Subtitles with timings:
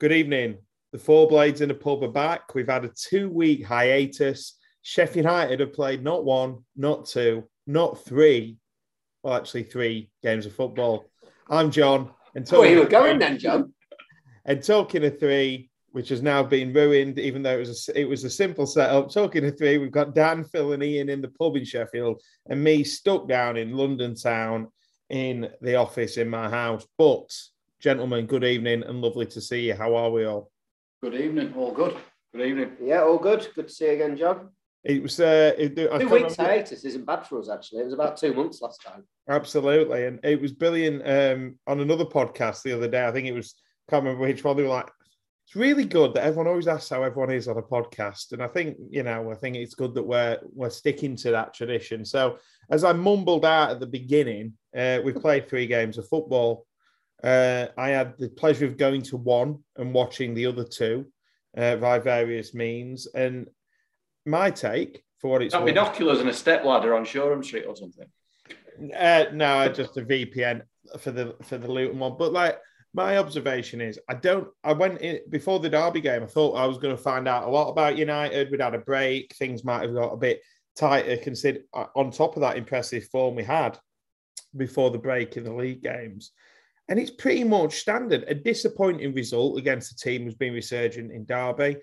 [0.00, 0.58] Good evening.
[0.92, 2.54] The Four Blades in the pub are back.
[2.54, 4.56] We've had a two week hiatus.
[4.82, 8.58] Sheffield United have played not one, not two, not three,
[9.24, 11.06] well, actually, three games of football.
[11.50, 12.12] I'm John.
[12.36, 13.74] And talking, oh, you were going then, John.
[14.44, 18.08] And talking of three, which has now been ruined, even though it was a, it
[18.08, 19.10] was a simple setup.
[19.10, 22.62] Talking of three, we've got Dan, Phil, and Ian in the pub in Sheffield, and
[22.62, 24.68] me stuck down in London town
[25.10, 26.86] in the office in my house.
[26.96, 27.36] But,
[27.80, 29.74] gentlemen, good evening and lovely to see you.
[29.74, 30.50] How are we all?
[31.02, 31.54] Good evening.
[31.56, 31.96] All good.
[32.34, 32.72] Good evening.
[32.82, 33.46] Yeah, all good.
[33.54, 34.48] Good to see you again, John.
[34.84, 37.80] It was uh, it, two weeks hiatus isn't bad for us actually.
[37.80, 39.04] It was about two months last time.
[39.28, 41.02] Absolutely, and it was brilliant.
[41.06, 43.54] Um, on another podcast the other day, I think it was
[43.90, 44.56] can't remember which one.
[44.56, 44.88] They were like,
[45.46, 48.46] "It's really good that everyone always asks how everyone is on a podcast," and I
[48.46, 52.04] think you know, I think it's good that we're we're sticking to that tradition.
[52.04, 52.38] So,
[52.70, 56.66] as I mumbled out at the beginning, uh, we've played three games of football.
[57.22, 61.06] Uh, I had the pleasure of going to one and watching the other two
[61.56, 63.48] uh, by various means, and
[64.24, 68.06] my take for what it's binoculars and a stepladder on Shoreham Street or something.
[68.96, 70.62] Uh, no, just a VPN
[71.00, 72.16] for the for the Luton one.
[72.16, 72.58] But like
[72.94, 74.48] my observation is, I don't.
[74.62, 76.22] I went in before the Derby game.
[76.22, 78.50] I thought I was going to find out a lot about United.
[78.50, 79.34] We'd had a break.
[79.34, 80.40] Things might have got a bit
[80.76, 81.16] tighter.
[81.16, 83.78] Consider uh, on top of that impressive form we had
[84.56, 86.32] before the break in the league games.
[86.88, 88.24] And it's pretty much standard.
[88.28, 91.76] A disappointing result against a team who's been resurgent in Derby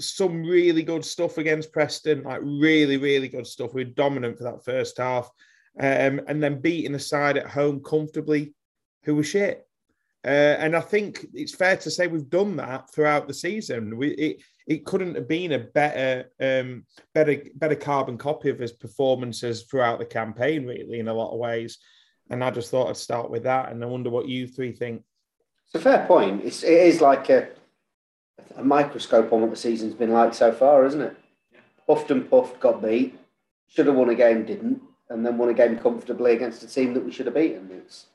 [0.00, 3.74] some really good stuff against Preston, like really, really good stuff.
[3.74, 5.30] We are dominant for that first half.
[5.80, 8.54] Um, and then beating a side at home comfortably
[9.04, 9.66] who were shit.
[10.24, 13.96] Uh, and I think it's fair to say we've done that throughout the season.
[13.96, 18.72] We, it, it couldn't have been a better, um, better, better carbon copy of his
[18.72, 21.78] performances throughout the campaign, really, in a lot of ways.
[22.30, 23.70] And I just thought I'd start with that.
[23.70, 25.02] And I wonder what you three think.
[25.66, 26.44] It's a fair point.
[26.44, 27.48] It's, it is like a,
[28.56, 31.16] a microscope on what the season's been like so far, isn't it?
[31.52, 31.60] Yeah.
[31.86, 33.18] Puffed and puffed, got beat.
[33.68, 36.92] Should have won a game, didn't, and then won a game comfortably against a team
[36.94, 37.70] that we should have beaten.
[37.72, 38.06] It's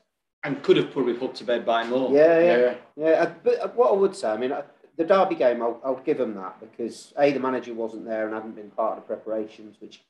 [0.44, 2.12] and could have probably put to bed by more.
[2.12, 2.74] Yeah, yeah, yeah.
[2.96, 3.32] yeah.
[3.42, 4.62] But uh, what I would say, I mean, uh,
[4.96, 8.34] the Derby game, I'll, I'll give them that because a the manager wasn't there and
[8.34, 10.02] hadn't been part of the preparations, which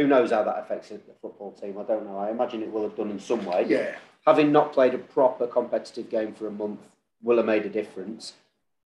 [0.00, 1.76] who knows how that affects the football team.
[1.78, 2.16] I don't know.
[2.16, 3.66] I imagine it will have done in some way.
[3.68, 3.96] Yeah.
[4.26, 6.80] Having not played a proper competitive game for a month
[7.22, 8.32] will have made a difference.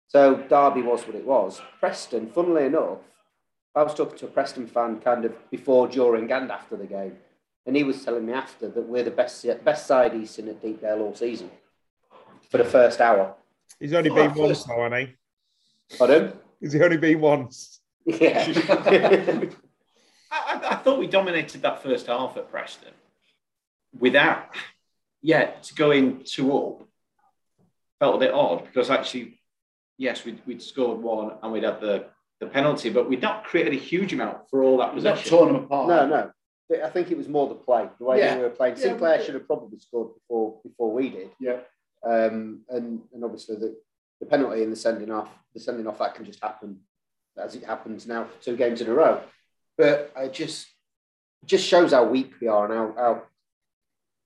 [0.08, 1.62] So Derby was what it was.
[1.80, 2.98] Preston, funnily enough,
[3.74, 7.16] I was talking to a Preston fan kind of before, during, and after the game,
[7.64, 10.62] and he was telling me after that we're the best best side he's seen at
[10.62, 11.50] Deepdale all season
[12.50, 13.34] for the first hour.
[13.78, 15.08] He's only been oh, once, though, hasn't
[15.90, 15.96] he?
[15.96, 16.32] Pardon?
[16.60, 17.80] He's only been once.
[18.06, 19.44] Yeah.
[20.46, 22.92] I, I, thought we dominated that first half at Preston
[23.98, 24.50] without
[25.22, 26.82] yet going two up.
[28.00, 29.38] Felt a bit odd because actually
[29.98, 32.06] yes, we'd, we'd scored one and we'd had the,
[32.40, 35.30] the penalty, but we'd not created a huge amount for all that possession.
[35.30, 35.88] Not torn them apart.
[35.88, 36.30] No, no.
[36.84, 38.36] I think it was more the play, the way yeah.
[38.36, 38.76] we were playing.
[38.76, 41.30] Yeah, Sinclair should have probably scored before before we did.
[41.40, 41.60] Yeah.
[42.04, 43.74] Um, and and obviously the,
[44.20, 46.80] the penalty and the sending off, the sending off that can just happen
[47.38, 49.22] as it happens now for two games in a row.
[49.78, 50.66] But it just
[51.46, 53.22] just shows how weak we are and how, how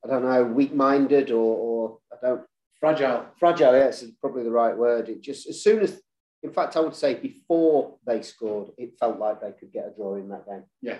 [0.05, 2.43] I don't know, weak minded or, or I don't
[2.83, 3.27] Fragile.
[3.39, 5.09] Fragile, yes, is probably the right word.
[5.09, 6.01] It just, as soon as,
[6.43, 9.95] in fact, I would say before they scored, it felt like they could get a
[9.95, 10.65] draw in that game.
[10.81, 10.97] Yeah.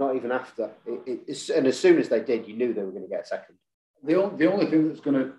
[0.00, 0.68] Not even after.
[0.84, 3.22] It, it, and as soon as they did, you knew they were going to get
[3.22, 3.54] a second.
[4.02, 5.34] The, only, the only thing that's going to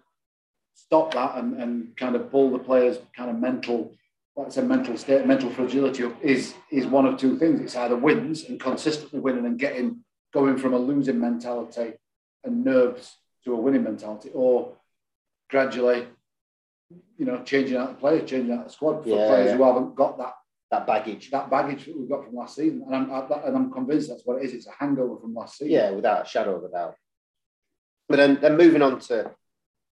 [0.74, 3.92] stop that and, and kind of pull the players' kind of mental,
[4.38, 7.60] like a mental state, mental fragility up is, is one of two things.
[7.60, 11.94] It's either wins and consistently winning and getting, going from a losing mentality
[12.44, 14.74] and nerves to a winning mentality, or
[15.50, 16.08] gradually,
[17.18, 19.58] you know, changing out the players, changing out the squad for yeah, players yeah.
[19.58, 20.34] who haven't got that
[20.70, 22.84] that baggage, that baggage that we've got from last season.
[22.86, 24.54] And I'm and I'm convinced that's what it is.
[24.54, 25.74] It's a hangover from last season.
[25.74, 26.96] Yeah, without a shadow of a doubt.
[28.10, 29.32] But then, then moving on to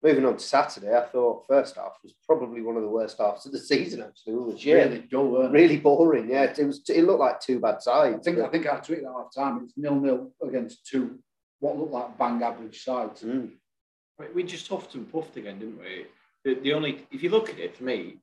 [0.04, 3.46] moving on to Saturday, I thought first half was probably one of the worst halves
[3.46, 4.02] of the season.
[4.02, 6.30] Actually, all was really dull, really boring.
[6.30, 6.82] Yeah, it was.
[6.90, 8.16] It looked like two bad sides.
[8.16, 9.62] I think I think I tweeted at half time.
[9.64, 11.20] It's nil nil against two
[11.64, 13.24] what looked like bang average sides.
[13.24, 13.52] Mm.
[14.36, 16.06] We just huffed and puffed again, didn't we?
[16.44, 18.18] The, the, only, if you look at it, for me,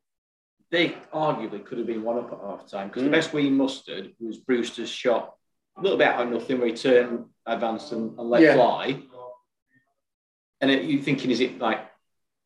[0.70, 3.06] they arguably could have been one up at half time because mm.
[3.06, 5.34] the best we mustered was Brewster's shot,
[5.76, 8.54] a little bit out of nothing, where he turned, advanced, and, and let yeah.
[8.54, 9.00] fly.
[10.60, 11.80] And it, you thinking, is it like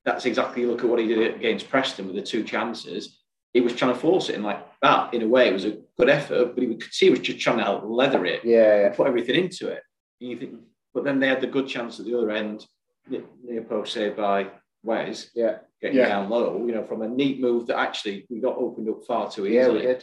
[0.05, 3.21] that's exactly look at what he did against Preston with the two chances?
[3.53, 5.79] He was trying to force it, and like that, in a way, it was a
[5.97, 8.89] good effort, but he could see he was just trying to leather it, yeah, yeah.
[8.91, 9.83] put everything into it.
[10.21, 10.61] And you think,
[10.93, 12.67] but then they had the good chance at the other end
[13.09, 14.49] near post saved by
[14.83, 15.31] Wes.
[15.35, 15.59] Yeah.
[15.81, 16.09] getting Yeah.
[16.09, 16.65] down low.
[16.67, 19.85] You know, from a neat move that actually we got opened up far too easily.
[19.85, 20.01] Yeah.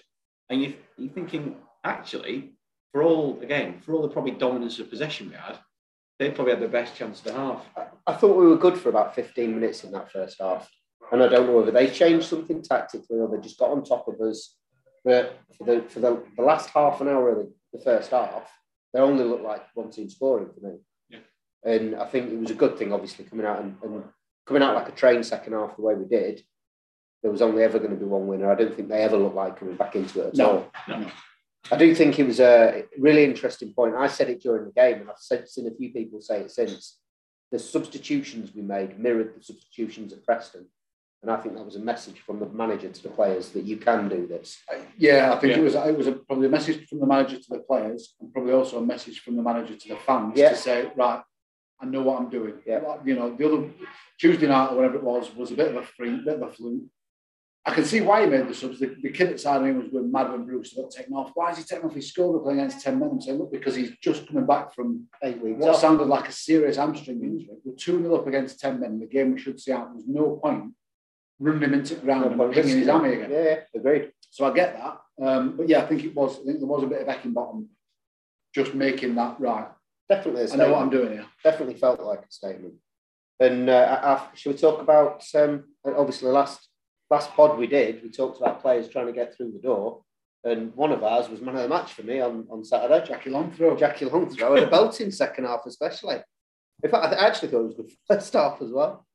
[0.50, 2.54] And you, you're thinking, actually,
[2.92, 5.58] for all, again, for all the probably dominance of possession we had,
[6.22, 7.66] they probably had the best chance of the half.
[8.06, 10.70] I thought we were good for about 15 minutes in that first half.
[11.12, 14.08] And I don't know whether they changed something tactically or they just got on top
[14.08, 14.56] of us.
[15.04, 18.48] But for the for the, the last half an hour of the, the first half,
[18.94, 20.76] they only looked like one team scoring for me.
[21.10, 21.18] Yeah.
[21.64, 24.04] And I think it was a good thing, obviously, coming out and, and
[24.46, 26.44] coming out like a train second half the way we did.
[27.24, 28.52] There was only ever going to be one winner.
[28.52, 30.72] I don't think they ever looked like coming back into it at No, all.
[30.88, 31.08] no.
[31.70, 33.96] I do think it was a really interesting point.
[33.96, 36.52] I said it during the game, and I've said, seen a few people say it
[36.52, 36.98] since.
[37.52, 40.66] The substitutions we made mirrored the substitutions at Preston.
[41.22, 43.78] And I think that was a message from the manager to the players that you
[43.78, 44.58] can do this.
[44.74, 45.60] Uh, yeah, I think Yeah.
[45.60, 48.34] it was it was a, probably a message from the manager to the players, and
[48.34, 50.50] probably also a message from the manager to the fans Yeah.
[50.50, 51.22] to say, right,
[51.80, 52.56] I know what I'm doing.
[52.66, 52.98] Yeah.
[53.06, 53.70] You know, the other
[54.20, 56.52] Tuesday night or whatever it was was a bit of a freak, bit of a
[56.52, 56.84] fluke.
[57.64, 58.80] I can see why he made the subs.
[58.80, 61.32] The, the kid at him was going mad when Bruce got taken off.
[61.36, 62.34] Why is he taking off his score?
[62.34, 63.10] They're playing against 10 men.
[63.12, 66.32] I'm saying, look, because he's just coming back from Eight weeks what sounded like a
[66.32, 67.58] serious hamstring injury.
[67.64, 69.00] We're 2 0 up against 10 men.
[69.00, 69.94] The game we should see out.
[69.94, 70.74] There's no point
[71.40, 73.32] running him into the ground No and point pinging his hammy again.
[73.32, 74.12] Yeah, yeah, agreed.
[74.32, 74.98] So I get that.
[75.24, 76.40] Um, but yeah, I think it was.
[76.40, 77.68] I think there was a bit of Heckingbottom
[78.56, 79.68] just making that right.
[80.10, 81.26] Definitely a I know what I'm doing here.
[81.44, 82.74] Definitely felt like a statement.
[83.40, 86.68] And uh, I, I, should we talk about, um, obviously, last,
[87.12, 90.02] last pod we did, we talked about players trying to get through the door.
[90.44, 93.06] And one of ours was man of the match for me on, on Saturday.
[93.06, 93.78] Jackie Longthrow.
[93.78, 96.16] Jackie Longthrow had a belting second half, especially.
[96.84, 99.06] In fact, I th- I actually thought it was good first half as well.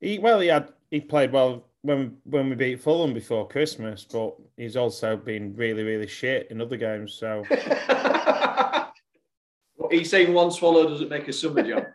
[0.00, 4.34] He well, he had he played well when when we beat Fulham before Christmas, but
[4.56, 7.12] he's also been really really shit in other games.
[7.12, 7.42] So
[9.76, 11.86] What, He's saying one swallow doesn't make a summer, John.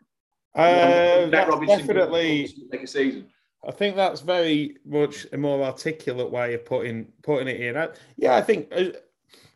[0.56, 2.44] uh, that's Robinson definitely.
[2.44, 3.28] doesn't make a season.
[3.68, 7.78] I think that's very much a more articulate way of putting putting it in.
[7.78, 8.86] I, yeah, I think uh,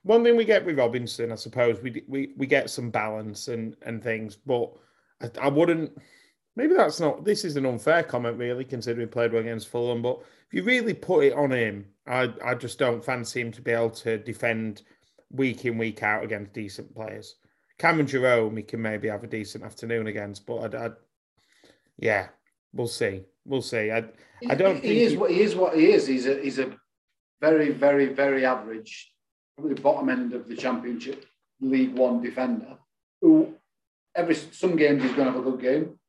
[0.04, 3.76] one thing we get with Robinson, I suppose, we we we get some balance and
[3.82, 4.72] and things, but
[5.22, 5.98] I, I wouldn't.
[6.56, 7.26] Maybe that's not.
[7.26, 10.02] This is an unfair comment, really, considering he played well against Fulham.
[10.02, 13.62] But if you really put it on him, I I just don't fancy him to
[13.62, 14.84] be able to defend
[15.32, 17.36] week in week out against decent players.
[17.80, 20.90] Cameron Jerome, he can maybe have a decent afternoon against, but I, I
[21.98, 22.28] yeah,
[22.72, 23.26] we'll see.
[23.46, 23.92] We'll see.
[23.92, 24.06] I
[24.50, 25.56] I don't He, think he is he- what he is.
[25.56, 26.08] What he is.
[26.08, 26.72] He's a he's a
[27.42, 29.12] very very very average,
[29.58, 31.26] probably bottom end of the Championship
[31.62, 32.78] League One defender.
[33.22, 33.54] Who
[34.16, 36.00] every some games he's going to have a good game,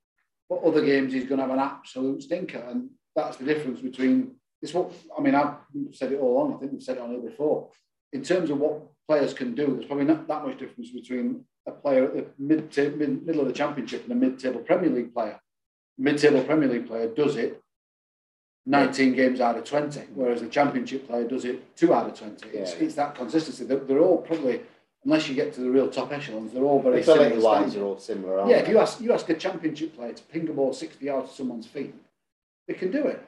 [0.49, 4.37] but other games he's going to have an absolute stinker, and that's the difference between.
[4.63, 5.35] It's what I mean.
[5.35, 5.57] I've
[5.93, 6.55] said it all on.
[6.55, 7.69] I think we've said it on here before.
[8.13, 11.73] In terms of what players can do, there's probably not that much difference between a
[11.73, 15.39] player at the mid, mid middle of the Championship and a mid-table Premier League player.
[15.99, 17.63] Mid-table Premier League player does it
[18.67, 22.49] 19 games out of 20, whereas a championship player does it two out of 20.
[22.49, 22.79] It's, Yeah.
[22.85, 23.65] it's that consistency.
[23.65, 24.61] They're, they're all probably,
[25.05, 27.41] unless you get to the real top echelons, they're all very similar.
[27.41, 27.81] wise, standard.
[27.83, 28.39] are all similar.
[28.41, 31.05] Aren't Yeah, if you ask you ask a championship player to ping a ball 60
[31.05, 31.95] yards to someone's feet,
[32.67, 33.25] they can do it.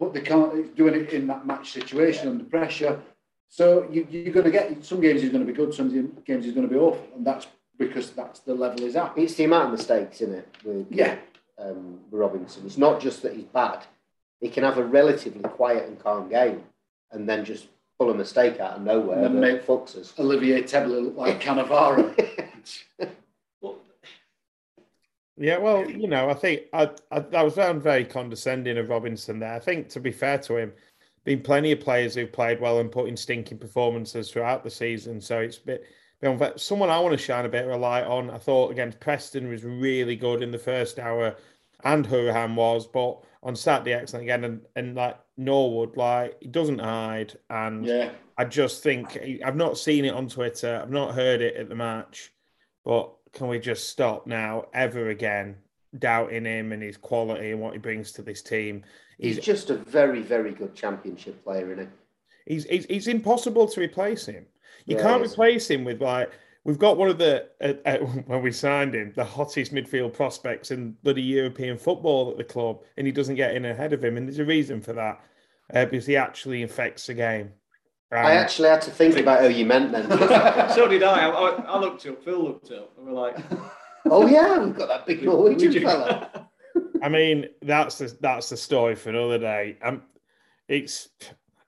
[0.00, 3.00] But they can't doing it in that match situation under pressure.
[3.48, 5.88] So you, you're going to get some games he's going to be good, some
[6.24, 7.46] games he's going to be awful, and that's
[7.78, 9.16] because that's the level he's at.
[9.16, 10.48] It's the amount of mistakes, isn't it?
[10.64, 11.16] With, Yeah,
[11.58, 12.64] um, Robinson.
[12.66, 13.84] It's not just that he's bad.
[14.40, 16.62] He can have a relatively quiet and calm game
[17.12, 17.66] and then just
[17.98, 20.12] pull a mistake out of nowhere And then that make- fucks us.
[20.18, 22.14] Olivier Tebler looked like Cannavaro.
[25.36, 29.40] Yeah, well, you know, I think I, I I was found very condescending of Robinson
[29.40, 29.52] there.
[29.54, 30.72] I think to be fair to him,
[31.24, 35.20] been plenty of players who've played well and put in stinking performances throughout the season.
[35.20, 35.88] So it's a bit, bit unfair.
[36.56, 38.30] Someone I want to shine a bit of a light on.
[38.30, 41.36] I thought against Preston was really good in the first hour,
[41.84, 44.44] and Hurahan was, but on Saturday excellent again.
[44.44, 49.78] And, and like Norwood, like he doesn't hide, and yeah, I just think I've not
[49.78, 50.80] seen it on Twitter.
[50.82, 52.32] I've not heard it at the match,
[52.84, 55.56] but can we just stop now, ever again,
[55.98, 58.84] doubting him and his quality and what he brings to this team?
[59.18, 61.90] He's He's just a very, very good championship player, isn't he?
[62.46, 64.46] he's he's, he's impossible to replace him.
[64.86, 66.30] You Yeah, can't he replace him with like
[66.64, 70.70] we've got one of the uh, uh, when we signed him the hottest midfield prospects
[70.70, 74.16] in bloody European football at the club, and he doesn't get in ahead of him,
[74.16, 75.20] and there's a reason for that
[75.74, 77.50] uh, because he actually infects the game.
[78.12, 80.08] I actually had to think about who you meant then.
[80.70, 81.28] so did I.
[81.28, 81.30] I.
[81.30, 83.36] I- I looked up, Phil looked up, and we're like,
[84.10, 86.48] oh yeah, we've got that big Norwegian fella.
[87.02, 89.78] I mean, that's the that's the story for another day.
[89.82, 90.02] Um,
[90.68, 91.08] it's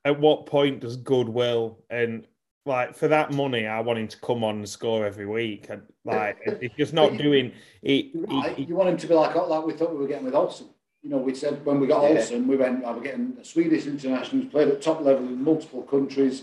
[0.04, 2.26] at what point does goodwill and
[2.66, 5.66] like for that money, I want him to come on and score every week.
[5.70, 8.10] And like, it's just not doing it.
[8.28, 8.58] right.
[8.58, 10.34] it- You want him to be like "Oh, like we thought we were getting with
[10.34, 10.68] Olsen.
[11.02, 12.18] You know, we said when we got Yeah.
[12.18, 15.42] Olsen, we went, oh, we're getting a Swedish international who's played at top level in
[15.42, 16.42] multiple countries,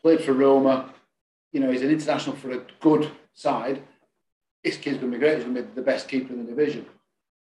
[0.00, 0.92] played for Roma.
[1.52, 3.82] You know, he's an international for a good side.
[4.64, 5.36] This kid's going to be great.
[5.36, 6.86] He's going to be the best keeper in the division.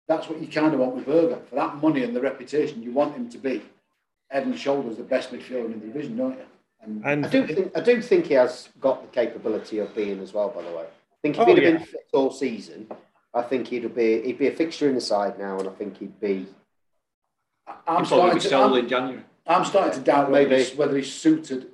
[0.08, 1.38] That's what you kind of want with Berge.
[1.50, 3.62] For that money and the reputation, you want him to be
[4.30, 6.46] head and shoulders the best midfielder in the division, don't you?
[6.82, 10.20] And, And I do think I do think he has got the capability of being
[10.20, 10.50] as well.
[10.50, 11.78] By the way, I think if Oh, he'd have yeah.
[11.80, 12.88] been fit all season,
[13.34, 15.98] I think he'd be he'd be a fixture in the side now, and I think
[15.98, 16.48] he'd be.
[17.88, 19.24] I'm He'd starting be to, sold I'm, in January.
[19.48, 20.64] I'm starting to doubt whether Maybe.
[20.64, 21.68] he's, whether he's suited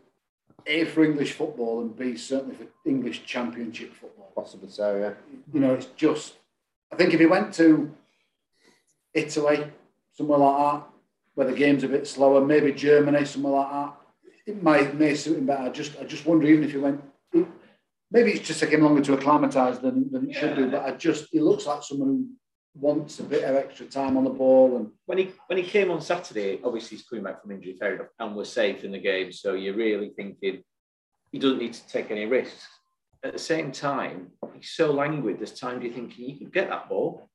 [0.65, 4.31] A for English football and B certainly for English Championship football.
[4.33, 5.13] Possibly so, yeah.
[5.53, 6.35] You know, it's just.
[6.93, 7.91] I think if he went to
[9.13, 9.65] Italy,
[10.13, 10.87] somewhere like that,
[11.35, 13.93] where the game's a bit slower, maybe Germany, somewhere like that,
[14.51, 15.63] it might may suit him better.
[15.63, 17.01] I just, I just wonder even if he went.
[18.13, 20.69] Maybe it's just taking longer to acclimatise than, than it should do.
[20.69, 22.27] But I just, he looks like someone who
[22.75, 25.89] wants a bit of extra time on the ball and When he when he came
[25.91, 28.99] on Saturday, obviously he's coming back from injury, fair enough, and was safe in the
[28.99, 29.31] game.
[29.31, 30.63] So you're really thinking
[31.31, 32.67] he doesn't need to take any risks.
[33.23, 35.39] At the same time, he's so languid.
[35.39, 37.29] There's times you think he could get that ball,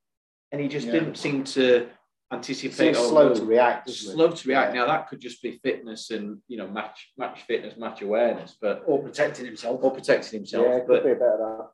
[0.51, 0.93] and he just Yeah.
[0.93, 1.87] didn't seem to
[2.31, 2.95] anticipate.
[2.95, 3.89] slow to react.
[3.89, 4.73] slow to react.
[4.73, 4.81] Yeah.
[4.81, 8.83] Now that could just be fitness and you know match match fitness, match awareness, but
[8.85, 9.79] or protecting himself.
[9.83, 10.65] or protecting himself.
[10.67, 11.67] Yeah, it could be a bit of that.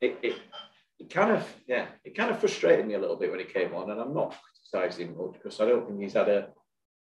[0.00, 0.36] it, it,
[0.98, 3.74] it kind of yeah, it kind of frustrated me a little bit when he came
[3.74, 4.34] on, and I'm not
[4.70, 6.48] criticising him much because I don't think he's had a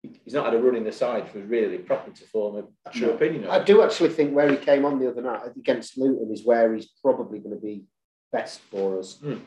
[0.02, 3.08] he's not had a run in the side for really proper to form a, true
[3.08, 3.14] No.
[3.14, 3.46] opinion.
[3.48, 6.74] I do actually think where he came on the other night against Luton is where
[6.74, 7.84] he's probably going to be
[8.32, 9.18] best for us.
[9.18, 9.38] Hmm.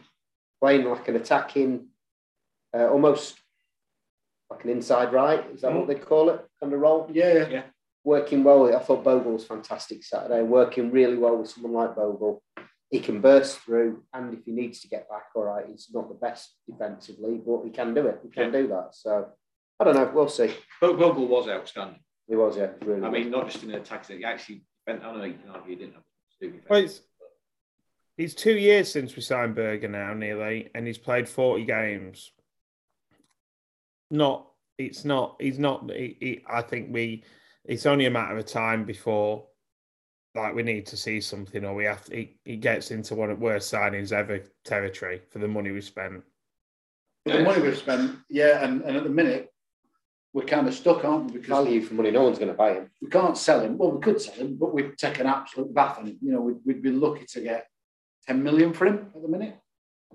[0.61, 1.87] Playing like an attacking,
[2.73, 3.37] uh, almost
[4.49, 5.45] like an inside right.
[5.53, 5.79] Is that Hmm.
[5.79, 6.45] what they call it?
[6.59, 7.09] Kind of role.
[7.11, 7.63] Yeah, yeah.
[8.03, 8.63] Working well.
[8.63, 10.41] with- I thought Bogle was fantastic Saturday.
[10.41, 12.41] Working really well with someone like Bogle.
[12.89, 16.09] He can burst through, and if he needs to get back, all right, he's not
[16.09, 18.19] the best defensively, but he can do it.
[18.23, 18.95] He can do that.
[18.95, 19.31] So
[19.79, 20.09] I don't know.
[20.13, 20.53] We'll see.
[20.81, 21.99] But Bogle was outstanding.
[22.27, 22.99] He was, yeah, really.
[23.01, 23.11] I good.
[23.11, 24.63] mean, not just in the attacks, he actually.
[24.87, 25.23] I don't know.
[25.23, 25.35] You
[25.67, 26.03] he didn't have
[26.41, 27.01] to do Well, defence.
[28.17, 32.31] it's, it's two years since we signed Berge now, nearly, and he's played 40 games.
[34.11, 34.47] Not,
[34.77, 37.23] it's not, he's not, he, he, I think we,
[37.65, 39.45] it's only a matter of time before,
[40.35, 43.29] like, we need to see something or we have to, he, he gets into one
[43.29, 46.23] of the worst signings ever territory for the money we spent.
[47.25, 49.51] But the money we've spent, yeah, and, and at the minute,
[50.33, 51.33] we're kind of stuck, aren't we?
[51.33, 52.11] Because value for money.
[52.11, 52.89] No one's going to buy him.
[53.01, 53.77] we can't sell him.
[53.77, 56.17] Well, we could sell him, but we'd take an absolute bath on him.
[56.21, 57.67] You know, we'd, we'd be lucky to get
[58.27, 59.57] 10 million for him at the minute.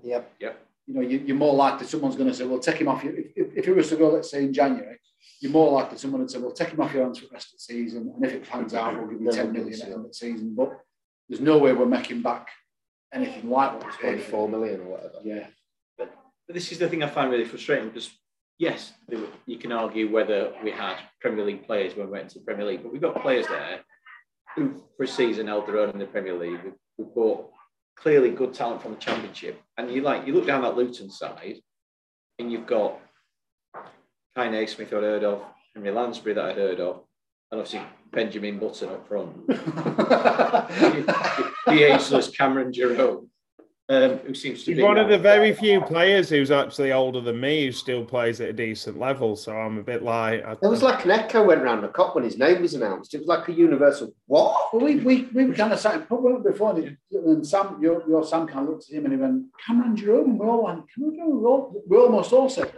[0.03, 0.33] Yep.
[0.39, 0.65] Yep.
[0.87, 3.11] You know, you, you're more likely someone's going to say, well, take him off you.
[3.11, 4.99] If, if, if it was to go, let's say in January,
[5.39, 7.47] you're more likely someone would say, well, take him off your hands for the rest
[7.53, 8.11] of the season.
[8.15, 10.13] And if it pans out, we'll give you 10 million at the end of the
[10.13, 10.53] season.
[10.55, 10.79] But
[11.27, 12.49] there's no way we're making back
[13.13, 15.15] anything like what we paid paid four million or whatever.
[15.23, 15.47] Yeah.
[15.97, 16.13] But
[16.47, 18.11] this is the thing I find really frustrating because,
[18.57, 22.29] yes, there were- you can argue whether we had Premier League players when we went
[22.31, 23.81] to the Premier League, but we've got players there
[24.55, 26.59] who, for a season, held their own in the Premier League.
[26.97, 27.37] We've, we've
[27.95, 31.57] clearly good talent from the Championship, and you like you look down that Luton side,
[32.39, 32.99] and you've got
[34.35, 37.01] Kal Naismith, who I'd heard of, Henry Lansbury that I'd heard of,
[37.51, 39.47] and obviously Benjamin Button up front.
[39.47, 43.29] the ageless Cameron Jerome,
[43.87, 47.21] um, who seems to He's be one of the very few players who's actually older
[47.21, 49.37] than me who still plays at a decent level.
[49.37, 52.15] So I'm a bit like, I, There was like an echo went round the Kop
[52.15, 53.13] when his name was announced.
[53.13, 54.73] It was like a universal what?
[54.73, 58.05] Well, we, we, we were kind of sat put one before, and and Sam, your,
[58.09, 60.65] your Sam kind of looked at him and he went, Cameron Jerome, and we all
[60.65, 62.73] went, Cameron Jerome, we, all, we almost all said,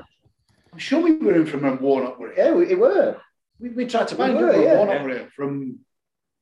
[0.72, 2.46] I'm sure we were in from when Warnock were here.
[2.46, 3.18] Yeah, we, it were.
[3.60, 4.76] We, we tried to We find were, out yeah.
[4.76, 5.80] Warnock were here from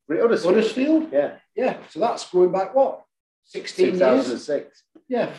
[0.09, 0.55] Huddersfield.
[0.55, 1.09] Huddersfield.
[1.11, 3.03] Yeah, Yeah, so that's going back, what,
[3.45, 3.99] 16 years?
[3.99, 4.83] 2006.
[5.07, 5.31] Yeah,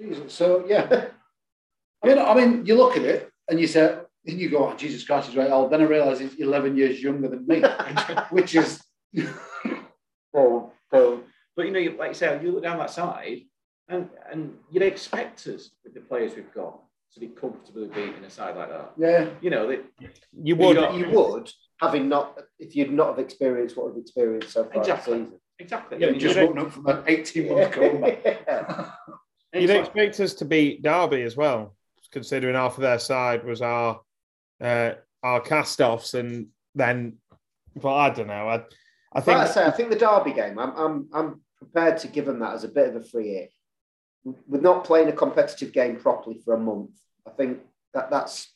[0.00, 0.32] Jesus.
[0.32, 1.06] So, yeah.
[2.02, 4.76] I mean, I mean, you look at it and you say, and you go, oh,
[4.76, 5.70] Jesus Christ, he's right old.
[5.70, 7.62] Then I realise he's 11 years younger than me,
[8.30, 8.82] which is,
[10.32, 11.22] Well, so,
[11.56, 13.42] but you know, like you say, you look down that side,
[13.88, 16.80] and and you'd expect us with the players we've got
[17.14, 18.92] to be comfortably beating a side like that.
[18.96, 19.26] yeah.
[19.40, 19.80] You know, they,
[20.42, 20.76] you would.
[20.76, 21.50] got- You would,
[21.80, 25.18] having not, if you'd not have experienced what we've experienced so far Exactly.
[25.18, 25.40] this season.
[25.58, 25.98] exactly.
[25.98, 28.06] Yeah, I just you'd- woken up from an 18 month coma.
[29.52, 29.60] Yeah.
[29.60, 31.74] You'd it's like- expect us to beat Derby as well,
[32.12, 34.00] considering half of their side was our
[34.60, 37.16] uh, our cast-offs, and then,
[37.74, 38.48] but I don't know.
[38.48, 38.60] I I
[39.14, 42.26] But think I say, I think the Derby game, I'm, I'm, I'm prepared to give
[42.26, 43.52] them that as a bit of a free hit.
[44.24, 46.90] With not playing a competitive game properly for a month,
[47.26, 47.60] I think
[47.94, 48.52] that that's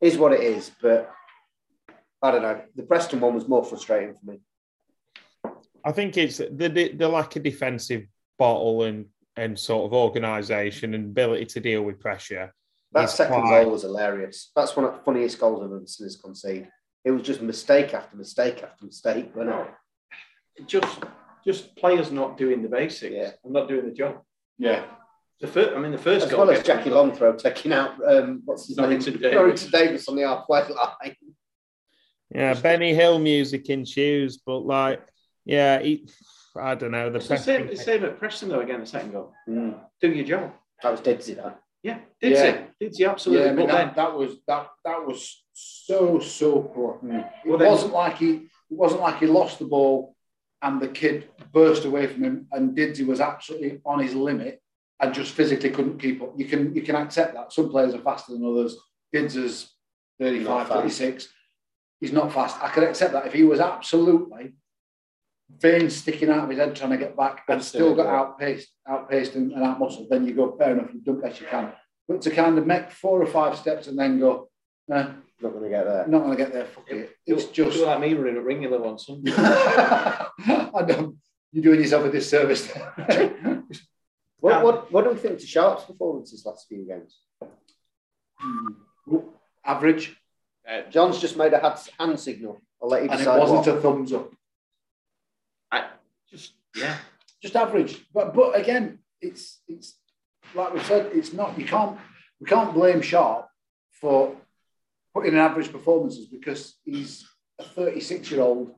[0.00, 0.70] is what it is.
[0.82, 1.10] But
[2.20, 2.60] I don't know.
[2.74, 4.40] The Preston one was more frustrating for me.
[5.84, 8.06] I think it's the the lack of defensive
[8.38, 12.52] bottle and and sort of organisation and ability to deal with pressure.
[12.92, 14.50] That second quite- goal was hilarious.
[14.56, 16.68] That's one of the funniest goals I've ever seen us concede.
[17.04, 19.68] It was just mistake after mistake after mistake, wasn't?
[20.66, 20.98] Just,
[21.44, 23.30] just players not doing the basics Yeah.
[23.44, 24.22] and not doing the job.
[24.58, 24.84] Yeah.
[25.40, 27.92] The first, I mean, the first As goal well as gets- Jackie Longthrow taking out
[28.10, 29.22] um, what's his Norrington name?
[29.22, 29.34] Davis.
[29.36, 31.16] Norrington-Davies on the halfway line.
[32.34, 35.00] Yeah, Benny Hill music in shoes, but like,
[35.44, 36.08] yeah, he,
[36.56, 37.08] I don't know.
[37.08, 38.60] The It's the same, same at Preston though.
[38.60, 39.32] Again, the second goal.
[39.48, 39.78] Mm.
[40.00, 40.52] Do your job.
[40.82, 41.60] That was Didsy, that.
[41.82, 42.44] Yeah, did Yeah.
[42.44, 42.70] it?
[42.80, 43.46] Did he absolutely?
[43.46, 46.98] Yeah, I mean, but that, then, that was that that was so so poor.
[47.02, 50.14] It Well, then- wasn't like he it wasn't like he lost the ball
[50.62, 54.60] and the kid burst away from him and Didsy was absolutely on his limit
[55.00, 56.34] and just physically couldn't keep up.
[56.36, 57.52] You can you can accept that.
[57.52, 58.76] Some players are faster than others.
[59.12, 59.70] Dids is
[60.20, 61.28] 35, 36.
[62.00, 62.56] He's not fast.
[62.60, 64.54] I could accept that if he was absolutely
[65.56, 69.34] veins sticking out of his head trying to get back and still got outpaced, outpaced
[69.34, 71.72] and, and outmuscled, then you go, fair enough, you've done best you can.
[72.06, 74.50] But to kind of make four or five steps and then go,
[74.86, 76.06] nah, Not going to get there.
[76.08, 77.16] not going to get there, fuck it.
[77.26, 79.32] It's You're just, like me running at Ringular on Sunday.
[79.36, 81.08] I
[81.52, 82.70] you're doing yourself a disservice.
[84.40, 87.18] What, what, what do we think to Sharp's performances last few games?
[89.64, 90.16] Average,
[90.68, 92.60] Uh, John's just made a hand, hand signal.
[92.80, 93.26] I'll let you decide.
[93.26, 93.76] and it wasn't what.
[93.76, 94.30] a thumbs up.
[95.72, 95.88] I
[96.30, 96.98] just yeah.
[97.42, 98.06] just average.
[98.14, 99.94] But but again, it's it's
[100.54, 101.98] like we said, it's not you can't
[102.40, 103.48] we can't blame Sharp
[103.90, 104.36] for
[105.18, 107.26] putting in average performances because he's
[107.58, 108.70] a 36 year old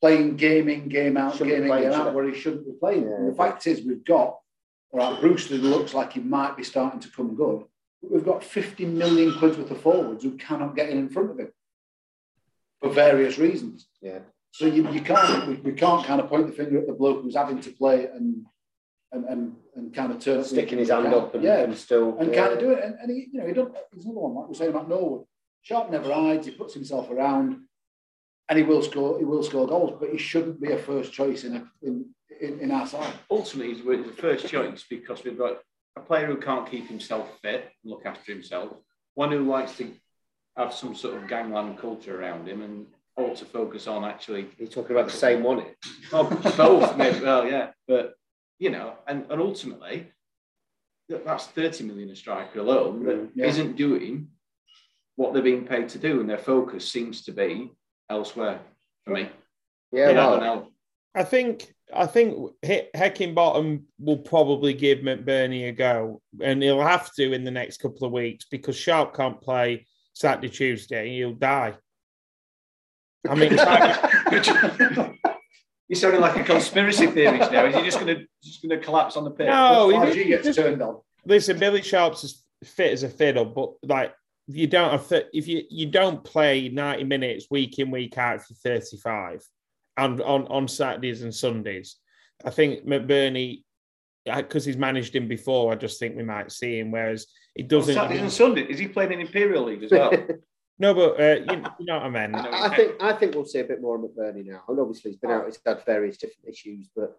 [0.00, 2.14] playing game in, game out, Shouldn't game in, game out he?
[2.14, 3.02] where he shouldn't be playing.
[3.04, 3.30] Yeah.
[3.30, 4.36] The fact is we've got
[4.90, 7.64] all right, Brewster looks like he might be starting to come good.
[8.02, 11.30] But we've got 50 million quid worth of forwards who cannot get in in front
[11.32, 11.52] of him
[12.80, 13.86] for various reasons.
[14.00, 14.20] Yeah.
[14.52, 17.22] So you, you can't we, we can't kind of point the finger at the bloke
[17.22, 18.44] who's having to play and
[19.12, 22.16] and and, and kind of turn Sticking his hand up and, yeah, and still.
[22.18, 22.40] and yeah.
[22.40, 22.82] kind of do it.
[22.82, 23.74] And, and he, you know, he don't.
[23.94, 25.24] He's another one like we're saying about Norwood.
[25.62, 26.46] Sharp never hides.
[26.46, 27.60] He puts himself around,
[28.48, 29.18] and he will score.
[29.18, 32.06] He will score goals, but he shouldn't be a first choice in a in
[32.40, 33.12] in, in our side.
[33.30, 35.58] Ultimately, he's the first choice because we've got
[35.96, 38.76] a player who can't keep himself fit and look after himself,
[39.14, 39.92] one who likes to
[40.56, 44.68] have some sort of gangland culture around him, and all to focus on actually You're
[44.68, 45.58] talking about the same one.
[45.60, 45.76] It.
[46.12, 46.24] Oh,
[46.56, 47.20] both, maybe.
[47.20, 48.14] Well, yeah, but
[48.58, 50.12] you know, and, and ultimately,
[51.08, 53.64] that's thirty million a striker alone that Yeah.
[53.64, 54.28] not doing
[55.18, 57.72] what they're being paid to do, and their focus seems to be
[58.08, 58.60] elsewhere
[59.04, 59.28] for me.
[59.90, 60.68] Yeah, I well, know.
[61.12, 67.12] I think I think He- Heckingbottom will probably give McBurnie a go, and he'll have
[67.14, 71.08] to in the next couple of weeks because Sharp can't play Saturday, Tuesday.
[71.08, 71.74] And he'll die.
[73.28, 73.52] I mean,
[75.88, 77.64] You're sounding like a conspiracy theorist now.
[77.64, 79.48] Is he just going to just going to collapse on the pitch?
[79.48, 81.00] no, he- gets just- turned on.
[81.26, 84.14] listen, Billy Sharp's as fit as a fiddle, but like
[84.56, 88.42] you don't have th- if you you don't play ninety minutes week in week out
[88.42, 89.42] for thirty five,
[89.96, 91.96] and on on Saturdays and Sundays,
[92.44, 93.62] I think McBurnie
[94.24, 95.72] because he's managed him before.
[95.72, 96.90] I just think we might see him.
[96.90, 97.94] Whereas it doesn't.
[97.94, 98.68] Saturdays and Sundays.
[98.70, 100.12] Is he playing in Imperial League as well?
[100.78, 102.34] no, but uh, you, you know what I mean.
[102.34, 104.62] I, I think I think we'll see a bit more of McBurnie now.
[104.68, 105.46] And obviously, he's been out.
[105.46, 107.16] He's had various different issues, but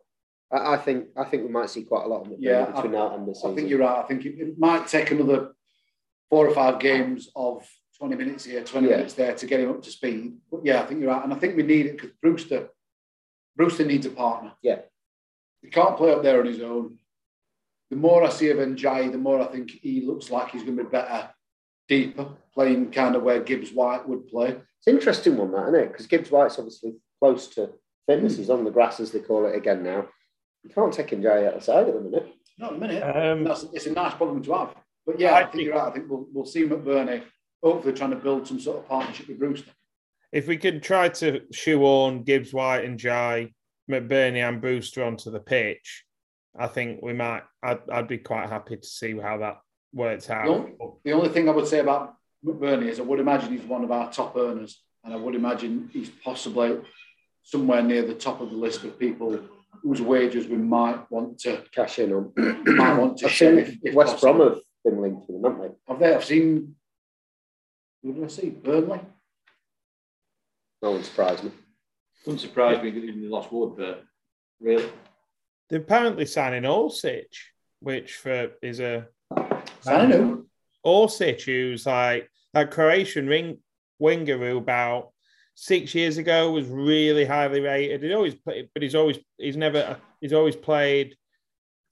[0.52, 2.94] I, I think I think we might see quite a lot of McBurnie Yeah, between
[2.94, 3.52] now and the season.
[3.52, 4.04] I think you're right.
[4.04, 5.52] I think it, it might take another
[6.30, 8.98] four or five games of 20 minutes here, 20 Yeah.
[8.98, 10.38] minutes there to get him up to speed.
[10.52, 11.24] But yeah, I think you're right.
[11.24, 12.70] And I think we need it because Brewster,
[13.56, 14.54] Brewster needs a partner.
[14.62, 14.82] Yeah.
[15.62, 16.98] He can't play up there on his own.
[17.90, 20.78] The more I see of Ndiaye, the more I think he looks like he's going
[20.78, 21.30] to be better,
[21.88, 24.50] deeper, playing kind of where Gibbs White would play.
[24.52, 25.88] It's an interesting one, that isn't it?
[25.92, 27.72] Because Gibbs White's obviously close to
[28.08, 28.38] fitness.
[28.38, 30.08] He's on the grass, as they call it again now.
[30.64, 32.28] You can't take Ndiaye out the side at the minute.
[32.58, 33.02] Not a minute.
[33.04, 34.76] Um, That's, it's a nice problem to have.
[35.06, 35.88] But yeah, I I, think, think- you're right.
[35.88, 37.24] I think we'll, we'll see McBurnie
[37.64, 39.72] hopefully trying to build some sort of partnership with Brewster.
[40.32, 43.52] if we could try to shoehorn Gibbs White and Jai,
[43.90, 46.06] McBurnie and Brewster onto the pitch,
[46.58, 47.44] I think we might.
[47.64, 49.58] I'd, I'd be quite happy to see how that
[49.94, 50.46] works out.
[50.46, 51.00] No.
[51.04, 53.92] The only thing I would say about McBurnie is I would imagine he's one of
[53.92, 56.78] our top earners, and I would imagine he's possibly
[57.44, 59.40] somewhere near the top of the list of people
[59.84, 62.32] whose wages we might want to Cash in on.
[62.78, 63.58] might want to I've share.
[63.60, 64.34] If, if West possible.
[64.38, 65.94] Brom have been linked to them, haven't they?
[65.94, 66.14] Have they?
[66.14, 66.76] I've seen.
[68.04, 68.50] Who did I see?
[68.50, 69.02] Burnley.
[70.82, 71.52] No one surprised me.
[72.26, 74.04] Wouldn't surprise me if they lost Wood, but
[74.60, 74.90] really,
[75.70, 77.26] They're apparently signing Orsic,
[77.80, 80.46] which for is a I don't know.
[80.86, 83.60] Orsic, who's like that Croatian ring
[84.00, 85.12] winger who about
[85.56, 88.04] six years ago was really highly rated.
[88.04, 91.16] He always played, but he's always he's never he's always played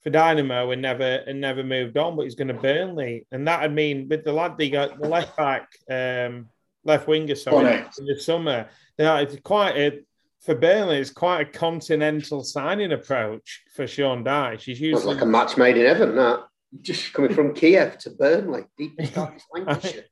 [0.02, 3.72] for Dynamo and never and never moved on, but he's going to Burnley, and that'd
[3.72, 6.48] mean with the lad they got the left back, um,
[6.84, 8.68] left winger, sorry, in the summer.
[8.98, 10.00] Now it's quite a
[10.40, 10.98] for Burnley.
[10.98, 14.60] It's quite a continental signing approach for Sean Dyche.
[14.60, 16.16] She's usually like a match made in heaven.
[16.16, 16.44] That
[16.82, 19.10] just coming from Kiev to Burnley, deep in
[19.54, 20.04] Lancashire.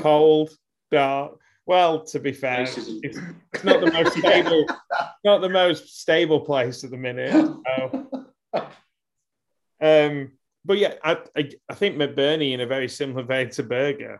[0.00, 0.50] Cold,
[0.90, 1.38] dark.
[1.66, 3.18] Well, to be fair, it's, it's,
[3.62, 4.64] not the most stable,
[5.22, 7.32] not the most stable place at the minute.
[7.32, 8.26] So.
[9.80, 10.32] Um,
[10.64, 14.18] but yeah, I, I, I think McBurnie in a very similar vein to Berge,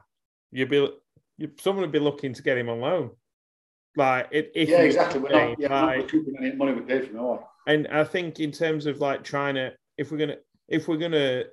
[0.50, 0.88] you'd be
[1.36, 3.10] you, someone would be looking to get him on loan.
[3.96, 5.20] Like it, if yeah, exactly.
[5.20, 7.38] We're not, yeah, like, not recouping any money we paid for him.
[7.66, 10.36] And I think in terms of like trying to, if we're gonna,
[10.68, 11.44] if we're gonna,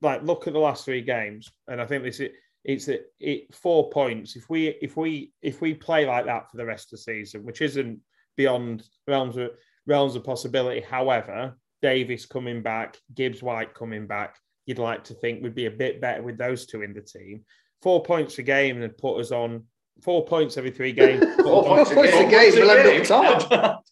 [0.00, 2.30] like look at the last three games, and I think this is
[2.64, 4.36] it's it, it four points.
[4.36, 7.44] If we if we if we play like that for the rest of the season,
[7.44, 8.00] which isn't
[8.36, 9.50] beyond realms of
[9.86, 10.80] realms of possibility.
[10.80, 15.70] However, Davis coming back, Gibbs White coming back, you'd like to think would be a
[15.70, 17.44] bit better with those two in the team.
[17.82, 19.64] Four points a game and put us on
[20.02, 21.22] four points every three games.
[21.42, 22.52] four points a game, game.
[22.54, 23.84] we'll end up top.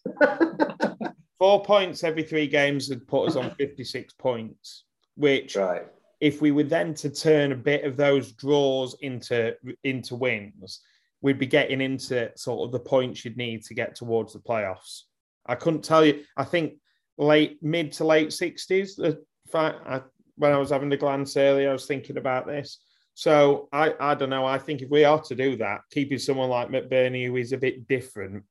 [1.37, 5.85] four points every three games would put us on 56 points, which right.
[6.19, 9.53] if we were then to turn a bit of those draws into
[9.83, 10.79] into wins,
[11.21, 15.03] we'd be getting into sort of the points you'd need to get towards the playoffs.
[15.45, 16.23] I couldn't tell you.
[16.35, 16.79] I think
[17.17, 18.95] late mid to late 60s.
[18.95, 20.01] The fact I,
[20.35, 22.79] when I was having a glance earlier, I was thinking about this.
[23.15, 24.45] So I, I don't know.
[24.45, 27.57] I think if we are to do that, keeping someone like McBurnie who is a
[27.57, 28.43] bit different,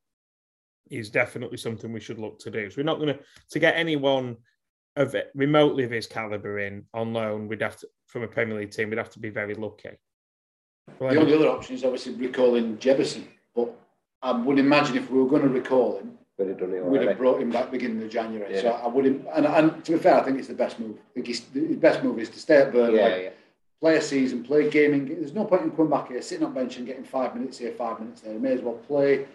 [0.90, 2.70] is definitely something we should look to do.
[2.70, 3.20] So we're not going to
[3.50, 4.36] to get anyone
[4.96, 7.48] of remotely of his caliber in on loan.
[7.48, 8.90] We'd have to from a Premier League team.
[8.90, 9.90] We'd have to be very lucky.
[10.98, 13.74] Well, the only other option is obviously recalling Jebbison, but
[14.20, 16.98] I would imagine if we were going to recall him, would have done it already.
[16.98, 18.54] Would have brought him back beginning of January.
[18.54, 18.60] Yeah.
[18.62, 19.26] So I wouldn't.
[19.34, 20.96] And, and to be fair, I think it's the best move.
[21.16, 23.30] I think the best move is to stay at Burnley, yeah, yeah.
[23.80, 25.06] play a season, play gaming.
[25.06, 27.72] There's no point in coming back here, sitting on bench and getting five minutes here,
[27.72, 28.32] five minutes there.
[28.32, 29.26] You may as well play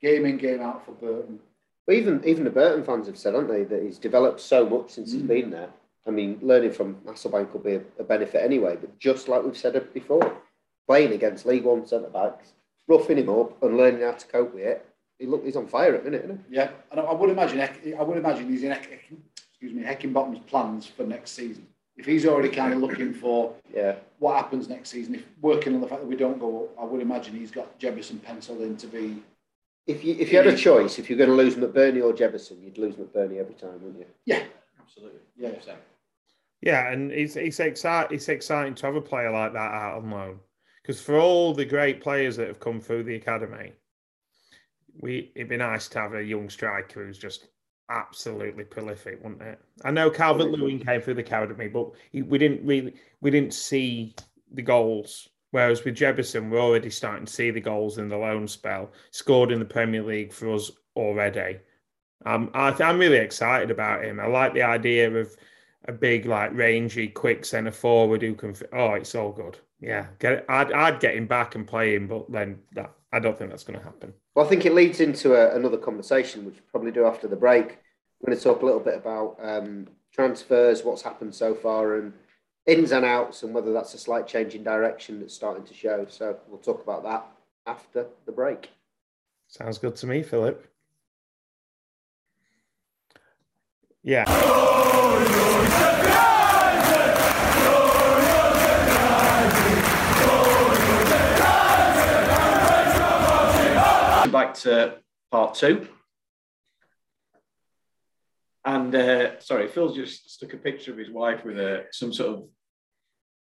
[0.00, 1.38] gaming, game out for Burton.
[1.86, 4.90] But even even the Burton fans have said, haven't they, that he's developed so much
[4.90, 5.14] since mm.
[5.14, 5.70] he's been there.
[6.06, 8.76] I mean, learning from Hasselbaink will be a, a benefit anyway.
[8.80, 10.36] But just like we've said before,
[10.86, 12.52] playing against League One centre backs,
[12.86, 14.86] roughing him up and learning how to cope with it
[15.18, 16.56] he look, he's on fire at the minute, isn't he?
[16.56, 21.04] Yeah, and I would imagine I would imagine he's in excuse me Heckingbottom's plans for
[21.04, 21.66] next season.
[21.96, 25.80] If he's already kind of looking for yeah what happens next season, if working on
[25.80, 28.86] the fact that we don't go, I would imagine he's got Jebbison penciled in to
[28.86, 29.22] be.
[29.86, 32.62] If you if you had a choice, if you're going to lose McBurnie or Jebbison,
[32.62, 34.06] you'd lose McBurnie every time, wouldn't you?
[34.24, 34.42] Yeah,
[34.80, 35.20] absolutely.
[35.36, 35.52] Yeah.
[36.62, 38.16] Yeah, and it's it's exciting.
[38.16, 40.40] It's exciting to have a player like that out on loan
[40.82, 43.72] because for all the great players that have come through the academy,
[45.00, 47.48] we it'd be nice to have a young striker who's just
[47.90, 49.60] absolutely prolific, wouldn't it?
[49.84, 53.54] I know Calvert Lewin came through the academy, but he, we didn't really we didn't
[53.54, 54.14] see
[54.52, 55.28] the goals.
[55.52, 58.92] Whereas with Jebbison, we're already starting to see the goals in the loan spell.
[59.10, 61.60] Scored in the Premier League for us already.
[62.24, 64.18] Um, I, I'm really excited about him.
[64.18, 65.34] I like the idea of
[65.86, 68.54] a big, like rangy, quick centre forward who can.
[68.72, 69.58] Oh, it's all good.
[69.80, 70.46] Yeah, get it.
[70.48, 73.64] I'd, I'd get him back and play him, but then that I don't think that's
[73.64, 74.12] going to happen.
[74.34, 77.36] Well, I think it leads into a, another conversation, which we'll probably do after the
[77.36, 77.78] break.
[78.20, 82.12] We're going to talk a little bit about um, transfers, what's happened so far, and
[82.66, 86.06] ins and outs, and whether that's a slight change in direction that's starting to show.
[86.08, 87.26] So we'll talk about that
[87.66, 88.70] after the break.
[89.48, 90.66] Sounds good to me, Philip.
[94.02, 94.24] Yeah.
[104.36, 104.98] Back to
[105.30, 105.88] part two.
[108.66, 112.30] And uh, sorry, Phil just stuck a picture of his wife with a, some sort
[112.34, 112.48] of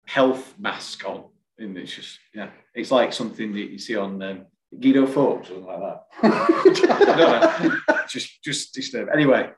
[0.05, 1.29] health mask on.
[1.57, 4.45] And it's just, yeah, it's like something that you see on um,
[4.77, 6.03] Guido Forbes or something like that.
[6.23, 7.97] I don't know.
[8.09, 9.07] Just, just disturb.
[9.13, 9.49] Anyway,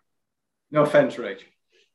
[0.69, 1.39] no offense, Rach.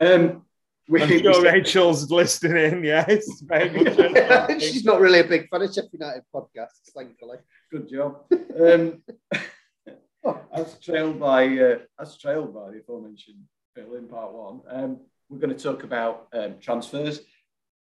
[0.01, 0.47] Um,
[0.89, 2.83] we, I'm sure Rachel's listening in.
[2.83, 3.25] Yes,
[4.61, 7.39] she's not really a big fan of Sheffield United podcasts, thankfully.
[7.71, 8.25] Good job.
[8.59, 9.03] Um,
[10.55, 13.43] as trailed by uh, as trailed by the aforementioned
[13.75, 17.21] Bill in part one, um, we're going to talk about um, transfers,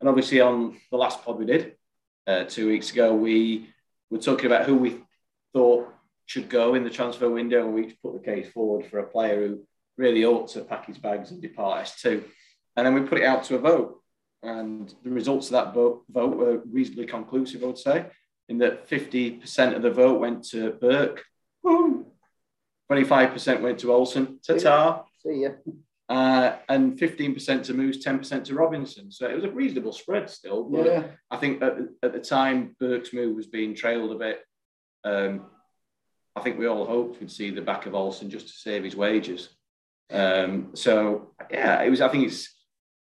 [0.01, 1.77] and obviously on the last pod we did
[2.27, 3.69] uh, two weeks ago, we
[4.11, 4.97] were talking about who we
[5.53, 5.89] thought
[6.27, 9.47] should go in the transfer window, and we put the case forward for a player
[9.47, 9.61] who
[9.97, 12.25] really ought to pack his bags and depart S2.
[12.77, 14.01] And then we put it out to a vote.
[14.43, 18.07] And the results of that vote, vote were reasonably conclusive, I would say,
[18.49, 21.25] in that 50% of the vote went to Burke,
[21.63, 22.07] Woo!
[22.91, 24.39] 25% went to Olsen.
[24.47, 25.05] Ta ta.
[25.23, 25.51] See ya.
[26.09, 29.11] uh, and 15% to Moose, 10% to Robinson.
[29.11, 30.63] So it was a reasonable spread still.
[30.65, 31.03] But Yeah.
[31.31, 34.41] I think at, the- at the time Burke's move was being trailed a bit.
[35.03, 35.47] Um,
[36.37, 38.95] I think we all hoped we'd see the back of Olsen just to save his
[38.95, 39.49] wages.
[40.13, 42.01] Um, so yeah, it was.
[42.01, 42.55] I think it's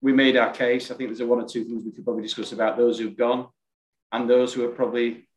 [0.02, 0.92] we made our case.
[0.92, 3.18] I think there's a one or two things we could probably discuss about those who've
[3.18, 3.48] gone
[4.12, 5.28] and those who are probably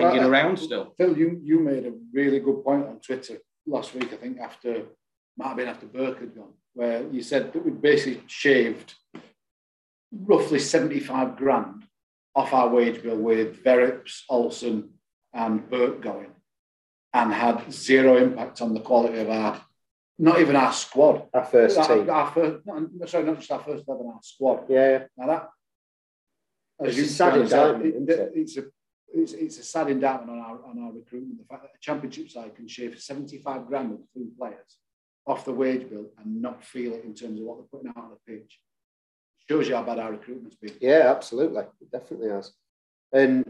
[0.00, 0.94] hanging Well, around still.
[0.96, 4.82] Phil, you, you made a really good point on Twitter last week, I think, after
[5.36, 8.94] might have been after Burke had gone, where you said that we basically shaved
[10.12, 11.84] roughly 75 grand
[12.34, 14.90] off our wage bill with Verrips, Olsen,
[15.32, 16.30] and Burke going,
[17.14, 19.60] and had zero impact on the quality of our,
[20.18, 21.26] not even our squad.
[21.32, 22.10] Our first our, team.
[22.10, 24.64] our first, not, sorry, not just our first eleven, our squad.
[24.68, 25.48] Yeah, Now that,
[26.82, 28.32] It's you a sad kind said, indictment, it- isn't it?
[28.34, 28.64] it's a
[29.14, 31.38] it's, it's a sad indictment on our on our recruitment.
[31.38, 34.78] The fact that a championship side can shave seventy five grand with three players
[35.26, 38.04] off the wage bill and not feel it in terms of what they're putting out
[38.04, 38.58] on the pitch
[39.48, 40.72] shows you how bad our recruitment's been.
[40.80, 41.62] yeah, absolutely.
[41.80, 42.52] It definitely has.
[43.12, 43.44] And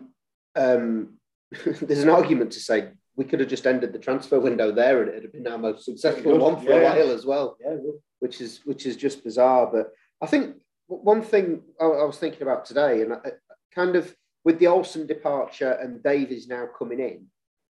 [0.56, 1.14] um,
[1.64, 5.10] there's an argument to say we could have just ended the transfer window there and
[5.10, 6.76] it'd have been our most successful one for Yeah.
[6.76, 7.56] a while as well.
[7.60, 7.76] Yeah,
[8.20, 9.68] which is which is just bizarre.
[9.70, 9.90] But
[10.22, 13.30] I think one thing I, I was thinking about today, and I, I-
[13.74, 14.12] kind of
[14.44, 17.26] with the Olsen departure and Davies now coming in,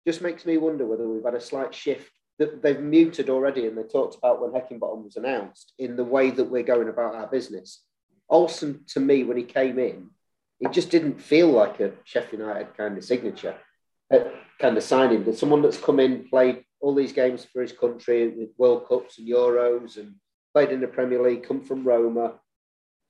[0.08, 3.78] just makes me wonder whether we've had a slight shift that they've muted already, and
[3.78, 7.28] they talked about when Heckingbottom was announced in the way that we're going about our
[7.28, 7.84] business.
[8.30, 10.10] Olsen, to me, when he came in,
[10.60, 13.56] it just didn't feel like a Sheffield United kind of signature,
[14.14, 14.20] uh,
[14.60, 15.24] kind of signing.
[15.24, 19.18] There's someone that's come in, played all these games for his country, with World Cups
[19.18, 20.16] and Euros, and
[20.54, 22.36] played in the Premier League, come from Roma.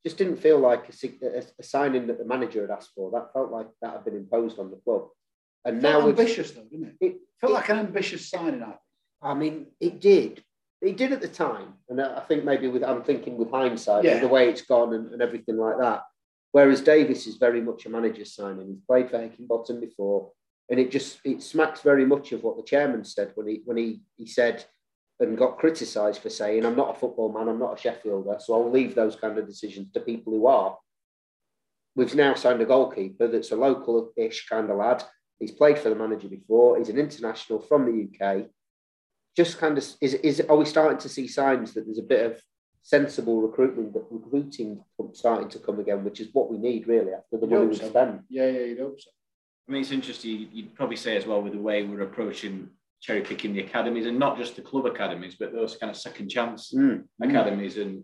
[0.05, 3.11] Just didn't feel like a, a, a signing that the manager had asked for.
[3.11, 5.07] That felt like that had been imposed on the club.
[5.65, 7.05] And Felt now ambitious though, didn't it?
[7.05, 8.63] it, Felt it- like an ambitious signing.
[8.63, 8.75] I.
[9.21, 10.41] I mean, it did.
[10.81, 14.13] It did at the time, and I think maybe with I'm thinking with hindsight, Yeah.
[14.13, 16.03] with the way it's gone and, and everything like that.
[16.53, 18.67] Whereas Davies is very much a manager's signing.
[18.69, 20.31] He's played for Heckingbottom before,
[20.69, 23.75] and it just it smacks very much of what the chairman said when he when
[23.75, 24.63] he he said
[25.19, 27.49] and got criticised for saying, "I'm not a football man.
[27.49, 30.77] I'm not a Sheffielder, so I'll leave those kind of decisions to people who are."
[31.95, 35.03] We've now signed a goalkeeper that's a local-ish kind of lad.
[35.39, 36.77] He's played for the manager before.
[36.77, 38.49] He's an international from the UK
[39.39, 42.25] just kind of is is are we starting to see signs that there's a bit
[42.29, 42.41] of
[42.81, 47.37] sensible recruitment that recruiting starting to come again, which is what we need really after
[47.37, 47.89] the money we so.
[47.89, 48.21] spend.
[48.29, 49.11] Yeah, yeah, you'd hope so.
[49.67, 50.49] I mean, it's interesting.
[50.51, 52.69] You'd probably say as well with the way we're approaching
[53.01, 56.29] cherry picking the academies, and not just the club academies, but those kind of second
[56.29, 57.05] chance Mm.
[57.21, 57.77] academies.
[57.77, 58.03] And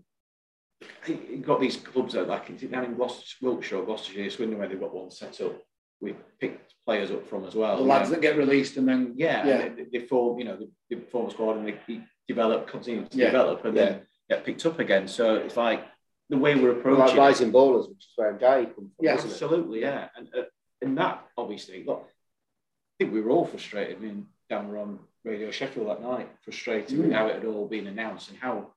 [1.07, 4.67] you've got these clubs that like is it down in Gloucester, Wiltshire, Gloucestershire, Swindon, where
[4.67, 5.61] they've got one set up.
[6.01, 7.77] We picked players up from as well.
[7.77, 8.15] The lads know.
[8.15, 9.69] that get released and then yeah, yeah.
[9.69, 13.17] They, they form, you know, they, they form a squad and they, develop, continue to
[13.17, 13.27] Yeah.
[13.27, 15.07] develop, and then get picked up again.
[15.07, 15.83] So it's like
[16.29, 17.05] the way we're approaching.
[17.05, 19.33] Like rising ballers, which is where Jai come from, Yeah, isn't it?
[19.33, 20.09] Absolutely, yeah.
[20.15, 20.41] And, uh,
[20.81, 23.97] and that, obviously, look, I think we were all frustrated.
[23.97, 27.13] I mean, Dan were on Radio Sheffield that night, frustrated with Mm.
[27.13, 28.73] how it had all been announced and how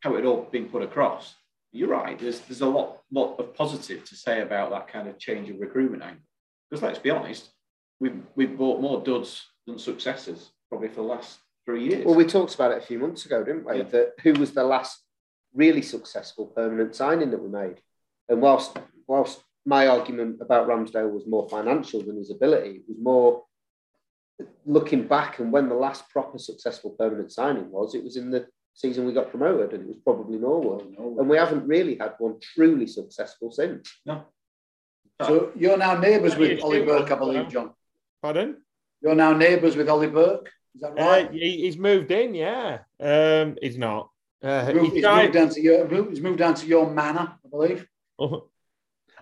[0.00, 1.34] how it had all been put across.
[1.72, 2.18] You're right.
[2.18, 5.60] There's there's a lot lot of positive to say about that kind of change of
[5.60, 6.24] recruitment angle.
[6.68, 7.50] Because let's be honest,
[8.00, 12.04] we've we've bought more duds than successes probably for the last three years.
[12.04, 13.78] Well, we talked about it a few months ago, didn't we?
[13.78, 13.84] Yeah.
[13.84, 15.00] That who was the last
[15.54, 17.80] really successful permanent signing that we made?
[18.28, 22.98] And whilst whilst my argument about Ramsdale was more financial than his ability, it was
[23.00, 23.44] more
[24.66, 28.46] looking back and when the last proper successful permanent signing was, it was in the
[28.74, 30.82] season we got promoted, and it was probably Norway.
[30.98, 33.90] And we haven't really had one truly successful since.
[34.06, 34.24] no.
[35.22, 36.82] So you're now neighbours with Yeah, Ollie.
[36.84, 37.70] Burke, I believe, John.
[38.22, 38.56] Pardon?
[39.02, 40.50] You're now neighbours with Ollie Burke.
[40.74, 41.30] Is that Uh, right?
[41.30, 42.78] he, he's moved in, yeah.
[42.98, 44.08] Um, he's not.
[44.42, 47.86] Uh, Moved- he's, moved down to your, he's moved down to your manor, I believe.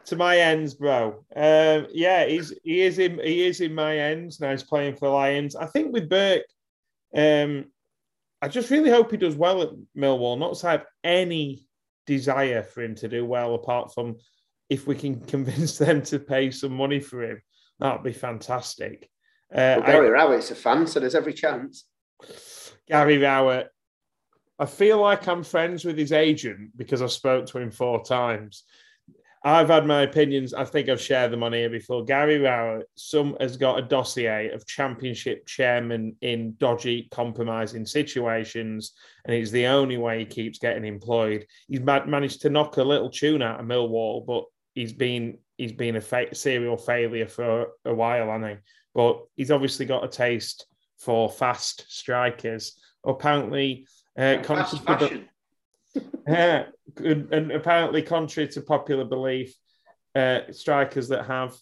[0.06, 1.24] To my ends, bro.
[1.36, 4.50] Um, yeah, he's he is in he is in my ends now.
[4.50, 5.56] He's playing for the Lions.
[5.56, 6.44] I think with Burke,
[7.14, 7.66] um,
[8.42, 10.38] I just really hope he does well at Millwall.
[10.38, 11.66] Not to have any
[12.06, 14.16] desire for him to do well, apart from
[14.68, 17.42] if we can convince them to pay some money for him,
[17.78, 19.08] that'd be fantastic.
[19.52, 21.84] Uh, But I- Gary Rowett's a fan, so there's every chance.
[22.88, 23.68] Gary Rowett.
[24.58, 28.64] I feel like I'm friends with his agent because I spoke to him four times.
[29.42, 30.52] I've had my opinions.
[30.52, 32.04] I think I've shared them on here before.
[32.04, 38.92] Gary Rowett, some has got a dossier of championship chairman in dodgy, compromising situations,
[39.24, 41.46] and it's the only way he keeps getting employed.
[41.68, 45.96] He's managed to knock a little tune out of Millwall, but he's been he's been
[45.96, 48.56] a fa- serial failure for a while, hasn't he?
[48.94, 50.66] But he's obviously got a taste
[50.98, 52.78] for fast strikers.
[53.06, 53.86] Apparently,
[54.18, 55.28] uh, Fast of the- fashion.
[56.28, 56.64] yeah,
[56.98, 59.54] and, and apparently, contrary to popular belief,
[60.14, 61.56] uh, strikers that have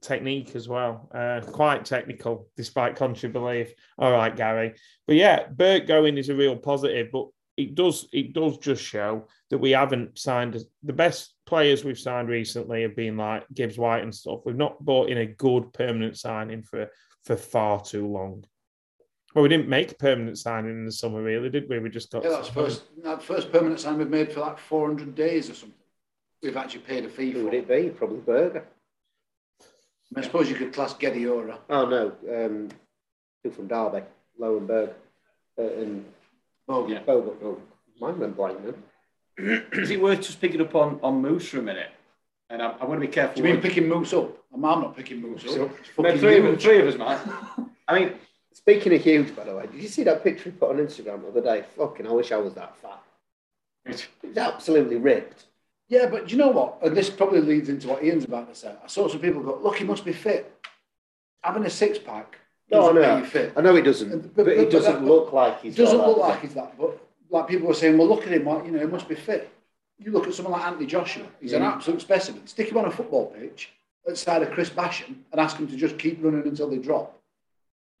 [0.00, 3.72] technique as well, uh, quite technical, despite contrary belief.
[3.98, 4.74] All right, Gary,
[5.06, 9.26] but yeah, Burke going is a real positive, but it does it does just show
[9.50, 14.02] that we haven't signed the best players we've signed recently have been like Gibbs White
[14.02, 14.40] and stuff.
[14.44, 16.88] We've not bought in a good permanent signing for
[17.24, 18.44] for far too long.
[19.34, 21.78] Well, we didn't make a permanent signing in the summer, really, did we?
[21.78, 22.22] We just got.
[22.24, 22.82] Yeah, that's first.
[23.02, 25.78] That first permanent sign we've made for like 400 days or something.
[26.42, 27.44] We've actually paid a fee Who for.
[27.46, 27.70] would it.
[27.70, 27.90] it be?
[27.90, 28.62] Probably Berge.
[30.14, 31.56] I suppose you could class Gediora.
[31.70, 32.68] Oh no, um,
[33.42, 34.02] two from Derby,
[34.38, 34.92] Lowenberg,
[35.58, 36.04] uh, and
[36.68, 37.00] Oh, Yeah.
[37.00, 37.36] Bogle.
[37.42, 37.58] Oh,
[38.00, 39.64] mine went blank then.
[39.72, 41.88] Is it worth just picking up on, on Moose for a minute?
[42.50, 43.42] And I'm, I'm going to be careful.
[43.42, 44.36] Do you mean picking Moose up?
[44.54, 45.70] I'm, I'm not picking Moose up.
[45.80, 46.62] It's No, three, of, huge.
[46.62, 47.18] three of us, might.
[47.88, 48.12] I mean,
[48.52, 51.22] Speaking of huge, by the way, did you see that picture he put on Instagram
[51.22, 51.64] the other day?
[51.76, 53.02] Fucking, I wish I was that fat.
[53.86, 55.46] He's absolutely ripped.
[55.88, 56.78] Yeah, but do you know what?
[56.82, 58.72] And this probably leads into what Ian's about to say.
[58.82, 60.54] I saw some people go, look, he must be fit.
[61.42, 62.38] Having a six pack
[62.70, 63.16] No, I know.
[63.18, 63.52] you fit.
[63.56, 65.76] I know he doesn't, But- but, but- he doesn't that- look like He he's.
[65.76, 66.98] doesn't look that, like he's that, but
[67.30, 69.50] like people were saying, well, look at him, like, you know, he must be fit.
[69.98, 71.72] You look at someone like Anthony Joshua, he's an Mm.
[71.74, 72.46] absolute specimen.
[72.46, 73.72] Stick him on a football pitch
[74.04, 77.18] the of Chris Basham and ask him to just keep running until they drop.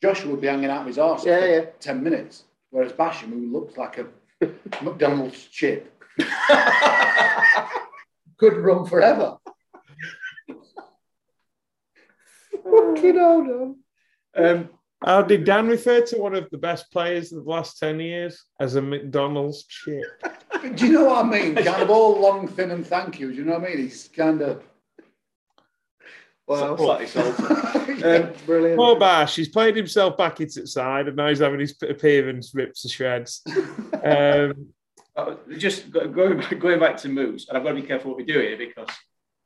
[0.02, 1.64] Joshua would be hanging out of his arse Yeah, for yeah.
[1.78, 4.06] 10 minutes, whereas Basham, who looks like a
[4.82, 6.02] McDonald's chip,
[8.36, 9.36] could run forever.
[12.64, 13.76] Fucking hold on.
[14.36, 14.68] um,
[15.04, 18.44] How did Dan refer to one of the best players of the last 10 years
[18.60, 20.02] as a McDonald's chip?
[20.76, 21.54] Do you know what I mean?
[21.56, 23.30] Kind of all long, thin, and thank you.
[23.30, 23.78] Do you know what I mean?
[23.78, 24.62] He's kind of.
[26.46, 27.42] Wow, slightly salty.
[28.04, 28.78] um, brilliant.
[28.78, 32.52] Poor Bash, he's played himself back into the side and now he's having his appearance
[32.54, 33.42] ripped to shreds.
[34.04, 34.72] Um,
[35.14, 38.16] Uh, just going back, going back to Moose, and I've got to be careful what
[38.16, 38.88] we do here because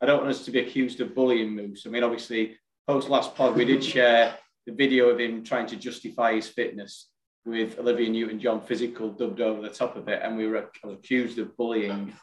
[0.01, 1.85] I don't want us to be accused of bullying Moose.
[1.85, 2.57] I mean, obviously,
[2.87, 7.09] post last pod, we did share the video of him trying to justify his fitness
[7.45, 11.55] with Olivia Newton-John physical dubbed over the top of it, and we were accused of
[11.57, 12.13] bullying,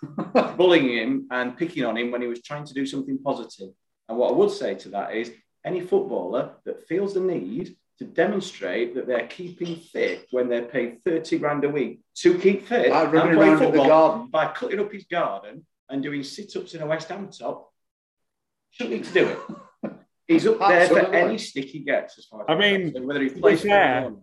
[0.57, 3.71] bullying him and picking on him when he was trying to do something positive.
[4.09, 5.31] And what I would say to that is,
[5.65, 11.03] any footballer that feels the need to demonstrate that they're keeping fit when they're paid
[11.05, 13.87] 30 grand a week to keep fit Like running and play around in the football
[13.87, 14.27] garden.
[14.31, 17.73] by cutting up his garden and doing sit-ups in a West Ham top,
[18.71, 19.93] shouldn't need to do it.
[20.27, 23.23] He's up there for any stick he gets, as far as I mean, concerned, whether
[23.23, 24.21] he be plays for fair, or not.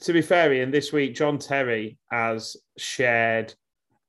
[0.00, 3.54] to be fair, Ian, this week John Terry has shared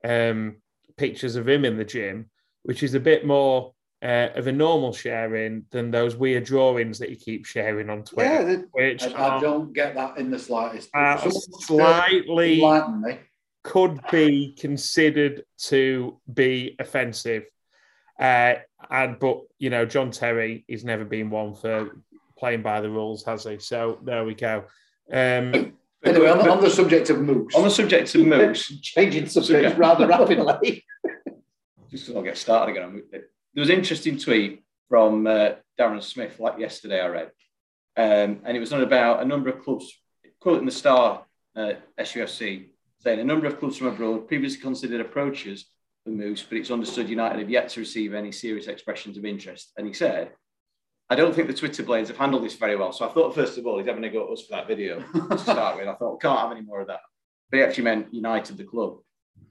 [0.04, 0.58] um,
[0.98, 2.32] pictures of him in the gym,
[2.64, 3.75] which is a bit more
[4.06, 8.30] uh, of a normal sharing than those weird drawings that he keeps sharing on Twitter,
[8.32, 10.90] Yeah, the- which I, I don't get that in the slightest.
[10.94, 13.20] are Someone slightly me.
[13.64, 17.46] could be considered to be offensive.
[18.20, 18.56] Uh,
[18.92, 21.98] and but you know, John Terry he's never been one for
[22.38, 23.58] playing by the rules, has he?
[23.60, 24.66] So there we go.
[25.12, 25.74] Um,
[26.06, 29.66] Anyway, on the, on the subject of Moose, On the subject of Moose, changing subject
[29.66, 29.76] Okay.
[29.76, 30.86] rather rapidly.
[31.90, 33.02] just because I'll get started again.
[33.56, 37.32] There was an interesting tweet from uh, Darren Smith, like yesterday, I read.
[37.96, 39.94] Um, and it was on about a number of clubs,
[40.42, 41.24] quoting the Star
[41.56, 42.68] uh, SUFC,
[43.00, 45.68] saying a number of clubs from abroad previously considered approaches
[46.04, 49.72] for Moose, but it's understood United have yet to receive any serious expressions of interest.
[49.78, 50.34] And he said,
[51.10, 52.92] I don't think the Twitter blades have handled this very well.
[52.92, 55.00] So I thought, first of all, he's having a go at us for that video
[55.30, 55.88] to start with.
[55.88, 57.00] I thought, can't have any more of that.
[57.50, 58.98] But he actually meant United, the club.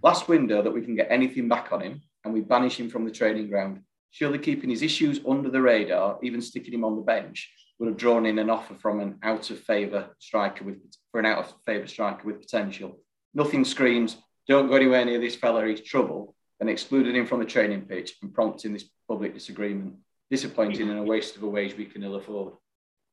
[0.02, 3.06] Last window that we can get anything back on him and we banish him from
[3.06, 3.80] the training ground.
[4.14, 7.96] Surely keeping his issues under the radar, even sticking him on the bench, would have
[7.96, 10.76] drawn in an offer from an out of favour striker with
[11.10, 13.00] for an out of favour striker with potential.
[13.34, 17.44] Nothing screams, don't go anywhere near this fella, he's trouble, and excluded him from the
[17.44, 19.96] training pitch and prompting this public disagreement.
[20.30, 22.52] Disappointing and a waste of a wage we can ill afford.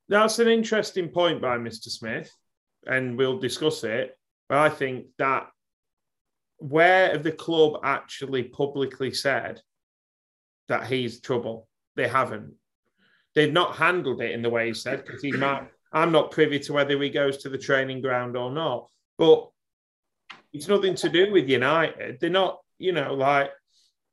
[0.08, 1.88] That's an interesting point by Mr.
[1.88, 2.30] Smith,
[2.86, 4.16] and we'll discuss it.
[4.48, 5.48] But I think that
[6.58, 9.60] where have the club actually publicly said
[10.72, 11.68] that he's trouble?
[11.94, 12.54] They haven't.
[13.34, 15.68] They've not handled it in the way he said because he might.
[15.92, 19.50] I'm not privy to whether he goes to the training ground or not, but
[20.52, 22.18] it's nothing to do with United.
[22.18, 23.50] They're not, you know, like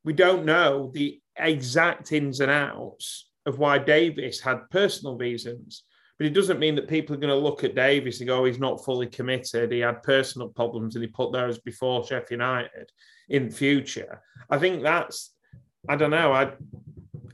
[0.04, 5.84] we don't know the exact ins and outs of why Davis had personal reasons.
[6.18, 8.44] But it doesn't mean that people are going to look at Davis and go, oh,
[8.44, 9.72] he's not fully committed.
[9.72, 12.90] He had personal problems and he put those before Sheffield United
[13.30, 14.20] in future.
[14.50, 15.32] I think that's,
[15.88, 16.32] I don't know.
[16.32, 16.52] I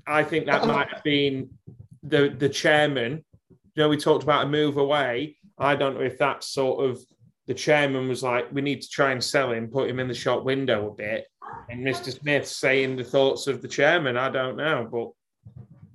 [0.06, 1.50] I think that might have been
[2.02, 3.24] the the chairman.
[3.74, 5.36] You know, we talked about a move away.
[5.58, 7.00] I don't know if that's sort of
[7.46, 10.14] the chairman was like, "We need to try and sell him, put him in the
[10.14, 11.26] shop window a bit."
[11.70, 12.12] And Mr.
[12.16, 14.16] Smith saying the thoughts of the chairman.
[14.16, 15.10] I don't know, but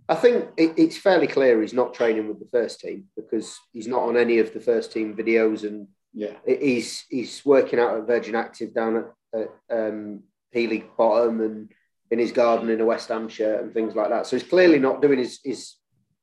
[0.09, 3.87] I think it, it's fairly clear he's not training with the first team because he's
[3.87, 6.35] not on any of the first team videos, and Yeah.
[6.45, 10.23] he's he's working out at Virgin Active down at, at um,
[10.53, 11.71] Heeley Bottom and
[12.11, 14.27] in his garden in a West Ham shirt and things like that.
[14.27, 15.75] So he's clearly not doing his, his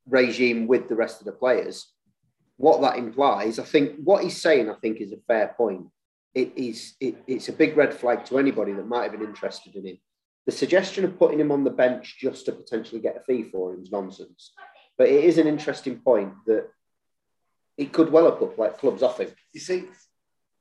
[0.07, 1.91] regime with the rest of the players.
[2.59, 5.87] What that implies, I think, what he's saying, I think, is a fair point.
[6.35, 9.75] It is it, it's a big red flag to anybody that might have been interested
[9.75, 9.99] in him.
[10.45, 13.73] The suggestion of putting him on the bench just to potentially get a fee for
[13.73, 14.53] him is nonsense.
[14.99, 16.69] But it is an interesting point that
[17.77, 19.31] it could well have put like clubs off him.
[19.53, 19.85] You see,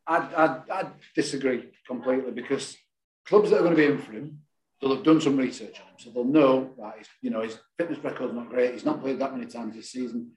[0.06, 2.78] I'd, I'd, I'd disagree completely because
[3.26, 4.40] clubs that are going to be in for him,
[4.82, 7.58] they'll have done some research on him, so they'll know that He's, you know, his
[7.78, 8.74] fitness record's not great.
[8.74, 10.32] He's not played that many times this season.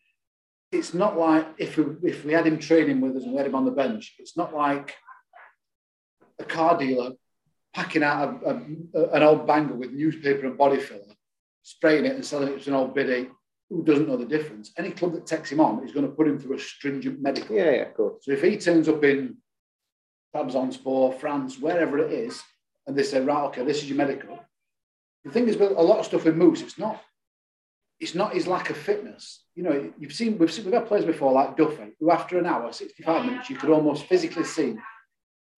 [0.73, 3.47] It's not like if we, if we had him training with us and we had
[3.47, 4.15] him on the bench.
[4.19, 4.95] It's not like
[6.39, 7.13] a car dealer
[7.75, 8.63] packing out a,
[8.95, 11.15] a, an old banger with newspaper and body filler,
[11.63, 13.29] spraying it and selling it to an old biddy
[13.69, 14.73] who doesn't know the difference.
[14.77, 17.57] Any club that takes him on is going to put him through a stringent medical.
[17.57, 18.25] Yeah, yeah, of course.
[18.25, 19.37] So if he turns up in
[20.35, 22.43] Trabzonspor, France, wherever it is,
[22.91, 24.37] and they say, right, okay, this is your medical.
[25.25, 27.01] The thing is, with a lot of stuff with Moose, it's not,
[28.01, 29.45] it's not his lack of fitness.
[29.55, 32.47] You know, you've seen we've seen we've had players before like Duffy, who after an
[32.47, 34.77] hour, 65 minutes, you could almost physically see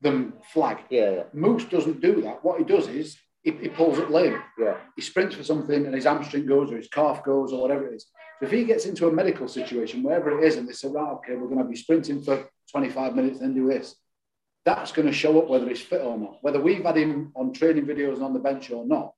[0.02, 0.80] them flag.
[0.90, 2.44] Yeah, yeah, Moose doesn't do that.
[2.44, 4.42] What he does is he, he pulls it lame.
[4.58, 4.76] yeah.
[4.94, 7.94] He sprints for something and his hamstring goes or his calf goes or whatever it
[7.94, 8.06] is.
[8.40, 11.12] So if he gets into a medical situation, wherever it is, and they say, right,
[11.12, 13.94] okay, we're going to be sprinting for 25 minutes, then do this,
[14.64, 16.38] that's going to show up whether he's fit or not.
[16.42, 19.12] Whether we've had him on training videos and on the bench or not,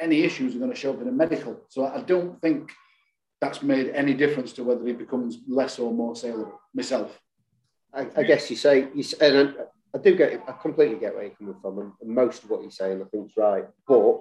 [0.00, 1.60] any issues are going to show up in a medical.
[1.68, 2.70] So I don't think
[3.40, 6.60] that's made any difference to whether he becomes less or more saleable.
[6.74, 7.18] Myself.
[7.92, 11.24] I, I guess you say, you, and I, I do get, I completely get where
[11.24, 13.64] you're coming from, and, and most of what you're saying, I think, is right.
[13.86, 14.20] But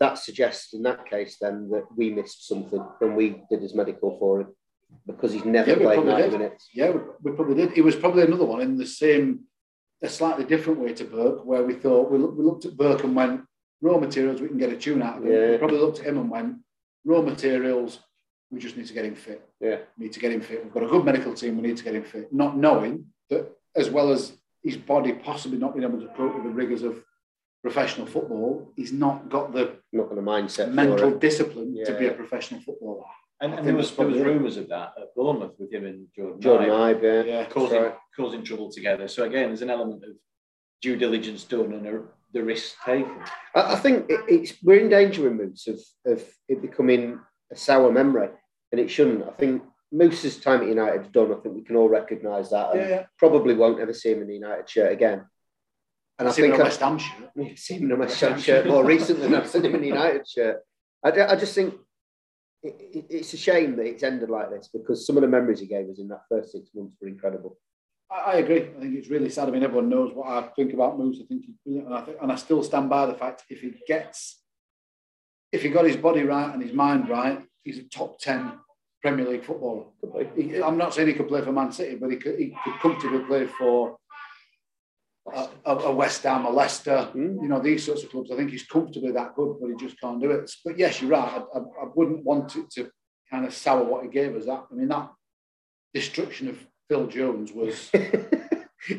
[0.00, 4.18] that suggests, in that case, then that we missed something when we did his medical
[4.18, 4.54] for him
[5.06, 6.38] because he's never Yeah, played probably 90 did.
[6.38, 6.68] minutes.
[6.72, 7.76] Yeah, we, we probably did.
[7.76, 9.40] It was probably another one in the same,
[10.02, 13.04] a slightly different way to Burke, where we thought we, look, we looked at Burke
[13.04, 13.42] and went
[13.80, 15.32] raw materials, we can get a tune out of him.
[15.32, 15.50] Yeah.
[15.50, 16.56] We probably looked at him and went
[17.04, 18.00] raw materials,
[18.50, 19.46] we just need to get him fit.
[19.60, 20.64] Yeah, We need to get him fit.
[20.64, 21.56] We've got a good medical team.
[21.56, 22.32] We need to get him fit.
[22.32, 24.32] Not knowing that, as well as
[24.62, 27.02] his body possibly not being able to cope with the rigors of
[27.62, 32.12] professional football, he's not got the not got the mindset mental discipline to be a
[32.12, 33.04] professional footballer.
[33.44, 36.40] And, and there was there was rumours of that at Bournemouth with him and Jordan.
[36.40, 37.32] Jordan Ibe Ibe, yeah.
[37.40, 37.44] Yeah.
[37.46, 37.94] causing Right.
[38.16, 39.06] causing trouble together.
[39.06, 40.10] So again, there's an element of
[40.80, 43.14] due diligence done and a, the risk taken.
[43.54, 45.80] I, I think it, it's we're in danger in Moose of,
[46.10, 47.20] of it becoming
[47.52, 48.28] a sour memory,
[48.72, 49.24] and it shouldn't.
[49.28, 51.30] I think Moose's time at United is done.
[51.30, 53.06] I think we can all recognise that, and Yeah, yeah.
[53.18, 55.26] probably won't ever see him in the United shirt again.
[56.18, 57.30] And I I've seen think him in a I- West Ham shirt.
[57.38, 59.82] I've seen him in a West Ham shirt more recently than I've seen him in
[59.82, 60.62] the United shirt.
[61.04, 61.74] I, I just think
[62.64, 65.60] it, it, it's a shame that it's ended like this because some of the memories
[65.60, 67.58] he gave us in that first six months were incredible.
[68.10, 68.62] I, I agree.
[68.62, 69.48] I think it's really sad.
[69.48, 71.20] I mean, everyone knows what I think about Moose.
[71.22, 73.60] I think he's brilliant, and I, think, and I still stand by the fact if
[73.60, 74.40] he gets,
[75.52, 78.58] if he got his body right and his mind right, he's a top ten
[79.02, 79.84] Premier League footballer.
[80.34, 82.80] He, I'm not saying he could play for Man City, but he could, he could
[82.80, 83.98] comfortably play for
[85.32, 87.42] a, a, a West Ham, a Leicester, Mm.
[87.42, 88.30] you know, these sorts of clubs.
[88.30, 90.50] I think he's comfortably that good, but he just can't do it.
[90.64, 91.42] But yes, you're right.
[91.54, 92.90] I, I, I wouldn't want it to
[93.30, 94.44] kind of sour what he gave us.
[94.46, 95.10] That I mean, that
[95.94, 96.58] destruction of
[96.88, 97.90] Phil Jones was.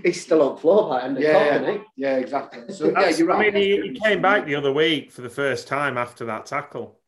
[0.03, 1.77] He's still on floor by end of Yeah, top, yeah.
[1.95, 2.73] Yeah, exactly.
[2.73, 3.49] So yeah, you're right.
[3.49, 6.47] I mean, he, he came back the other week for the first time after that
[6.47, 6.99] tackle,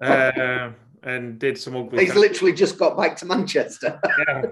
[0.00, 0.70] uh,
[1.02, 1.98] and did some ugly.
[1.98, 2.22] He's tackle.
[2.22, 4.00] literally just got back to Manchester.
[4.28, 4.42] Yeah.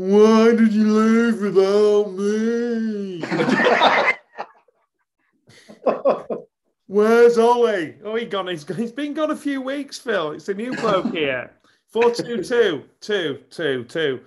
[0.00, 3.22] Why did you leave without me?
[6.86, 7.96] Where's Ollie?
[8.02, 8.46] Oh, he gone.
[8.46, 10.30] He's, he's been gone a few weeks, Phil.
[10.30, 11.50] It's a new bloke here.
[11.88, 14.20] Four two two two two two.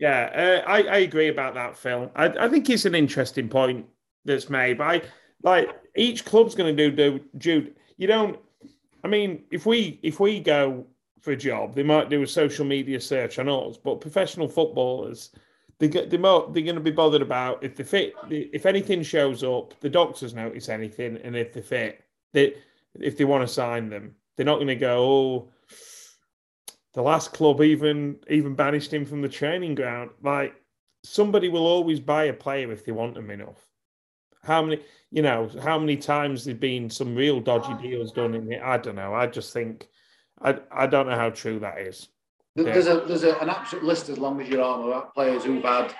[0.00, 2.10] Yeah, uh, I, I agree about that, Phil.
[2.16, 3.86] I, I think it's an interesting point
[4.24, 4.78] that's made.
[4.78, 5.02] But I,
[5.44, 7.76] like each club's going to do do Jude.
[7.98, 8.36] You don't.
[9.04, 10.86] I mean, if we if we go
[11.20, 13.76] for a job, they might do a social media search on us.
[13.76, 15.30] But professional footballers,
[15.78, 18.14] they get they're, more, they're going to be bothered about if they fit.
[18.28, 22.54] If anything shows up, the doctors notice anything, and if they fit, they
[22.98, 25.02] if they want to sign them, they're not going to go.
[25.02, 25.48] Oh,
[26.94, 30.10] the last club even even banished him from the training ground.
[30.22, 30.54] Like
[31.02, 33.66] somebody will always buy a player if they want them enough.
[34.42, 38.34] How many, you know, how many times there's been some real dodgy oh, deals done
[38.34, 38.62] in it?
[38.62, 39.14] I don't know.
[39.14, 39.88] I just think,
[40.40, 42.08] I I don't know how true that is.
[42.56, 45.62] There's a there's a, an absolute list as long as your arm about players who've
[45.62, 45.94] had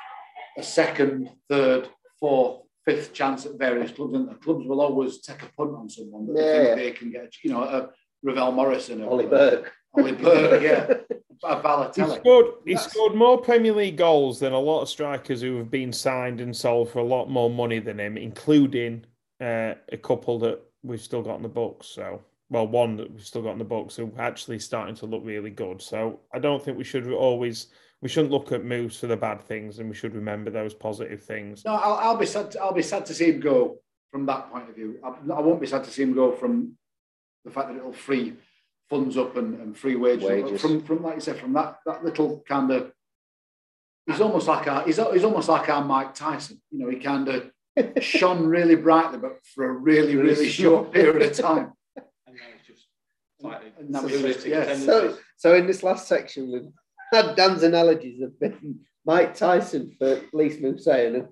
[0.58, 1.88] a second, third,
[2.18, 5.88] fourth, fifth chance at various clubs, and the clubs will always take a punt on
[5.88, 7.32] someone that they think they can get.
[7.44, 7.90] You know, a
[8.22, 9.72] Ravel Morrison, or Ollie Burke.
[9.96, 10.94] Ollie Burke, yeah,
[11.44, 15.40] a He scored, he That's- scored more Premier League goals than a lot of strikers
[15.40, 19.04] who have been signed and sold for a lot more money than him, including
[19.40, 21.86] uh, a couple that we've still got in the books.
[21.88, 25.06] So, well, one that we've still got in the books who are actually starting to
[25.06, 25.80] look really good.
[25.80, 27.68] So, I don't think we should always
[28.02, 31.22] we shouldn't look at Moose for the bad things, and we should remember those positive
[31.22, 31.64] things.
[31.64, 32.50] No, I'll, I'll be sad.
[32.52, 33.78] To, I'll be sad to see him go
[34.10, 34.98] from that point of view.
[35.04, 36.76] I, I won't be sad to see him go from
[37.44, 38.34] the fact that it'll free
[38.88, 40.28] funds up and, and free wages.
[40.28, 40.60] Wages.
[40.60, 42.92] from from like you said from that that little kind of.
[44.06, 46.60] He's almost like our he's, he's almost like our Mike Tyson.
[46.70, 47.50] You know, he kind of
[48.02, 51.72] shone really brightly, but for a really really short period of time.
[51.96, 52.86] And now it's just
[53.40, 54.74] slightly And that was realistic yeah.
[54.76, 56.68] So, so in this last section, we've
[57.12, 61.28] had Dan's analogies have been Mike Tyson for Lys Mousset and,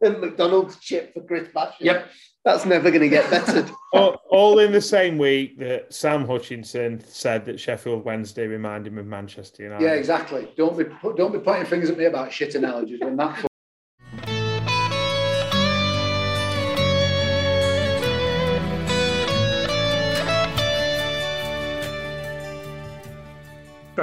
[0.00, 1.80] and McDonald's chip for Chris Basham.
[1.80, 2.10] Yep.
[2.44, 3.70] That's never going to get bettered.
[3.92, 8.98] all, all in the same week that Sam Hutchinson said that Sheffield Wednesday reminded him
[8.98, 9.84] of Manchester United.
[9.84, 10.48] Yeah, exactly.
[10.56, 10.84] Don't be
[11.16, 13.44] don't be pointing fingers at me about shit analogies when that.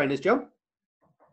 [0.06, 0.49] Trainers, John.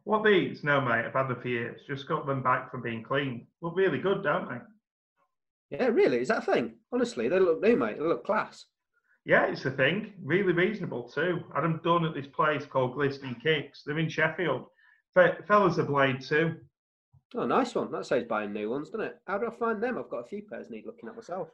[0.05, 0.65] What these?
[0.65, 1.05] No, mate.
[1.05, 1.83] I've had them for years.
[1.87, 3.45] Just got them back from being cleaned.
[3.61, 5.77] Look really good, don't they?
[5.77, 6.21] Yeah, really?
[6.21, 6.77] Is that a thing?
[6.91, 7.99] Honestly, they look new, mate.
[7.99, 8.65] They look class.
[9.27, 10.15] Yeah, it's a thing.
[10.25, 11.41] Really reasonable too.
[11.55, 13.83] Had them done at this place called Glistening Kicks.
[13.85, 14.65] They're in Sheffield.
[15.15, 16.57] Fe- fellas are blade too.
[17.35, 17.93] Oh, nice one.
[17.93, 19.19] That saves buying new ones, doesn't it?
[19.27, 19.99] How do I find them?
[19.99, 21.49] I've got a few pairs need looking at myself.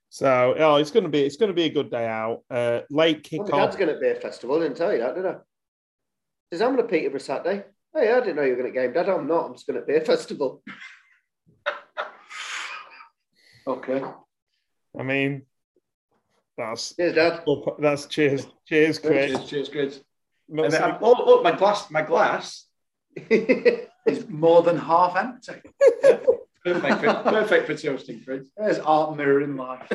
[0.09, 2.43] so oh, it's gonna be it's gonna be a good day out.
[2.49, 4.57] Uh, late Well, kick my dad's going to be a festival.
[4.57, 5.35] I didn't tell you that, did I?
[6.51, 7.63] Says I'm going to Peterborough Saturday.
[7.95, 9.07] Hey, I didn't know you were going to game, Dad.
[9.09, 9.45] I'm not.
[9.45, 10.61] I'm just going to be a festival.
[13.65, 14.01] Okay.
[14.97, 15.43] I mean,
[16.57, 17.43] that's Cheers, Dad.
[17.79, 19.31] that's cheers, cheers, Chris.
[19.31, 20.01] Cheers, cheers, Chris.
[20.49, 22.65] Not And, saying- um, oh, look, my glass, my glass.
[24.09, 25.51] It's more than half empty.
[26.63, 28.47] Perfect for, perfect for toasting, Chris.
[28.55, 29.85] There's art mirroring life.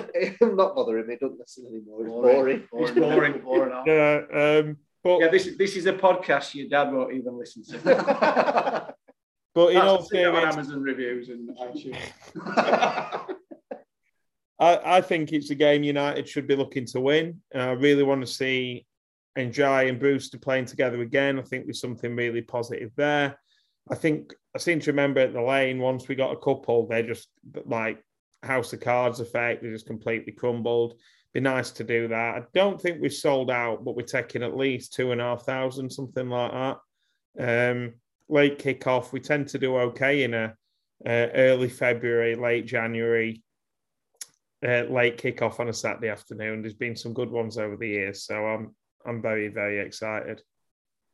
[0.43, 1.17] I'm not bothering me.
[1.19, 2.03] Don't listen anymore.
[2.03, 2.63] It's boring.
[2.75, 3.41] It's boring.
[3.41, 3.87] boring art.
[3.87, 4.21] yeah,
[4.61, 7.79] um, but Yeah, this this is a podcast your dad won't even listen to.
[9.55, 13.35] but in all That's it on fairness, Amazon reviews and iTunes.
[14.63, 17.41] I, I think it's a game United should be looking to win.
[17.53, 18.87] Uh, I really want to see
[19.37, 21.41] Ndiaye and Brewster playing together again.
[21.41, 23.37] I think there's something really positive there.
[23.91, 27.03] I think I seem to remember at the lane once we got a couple, they're
[27.03, 27.29] just
[27.67, 28.05] like
[28.45, 29.65] House of Cards effect.
[29.65, 30.95] They just completely crumbled.
[31.35, 32.37] Be nice to do that.
[32.37, 35.45] I don't think we've sold out, but we're taking at least two and a half
[35.45, 36.53] thousand, something like
[37.37, 37.73] that.
[37.73, 37.95] Um,
[38.29, 40.55] late kickoff, we tend to do okay in a
[41.05, 43.43] uh, early February, late January
[44.67, 46.63] uh, late kickoff on a Saturday afternoon.
[46.63, 48.75] There's been some good ones over the years, so I'm
[49.07, 50.43] I'm very very excited.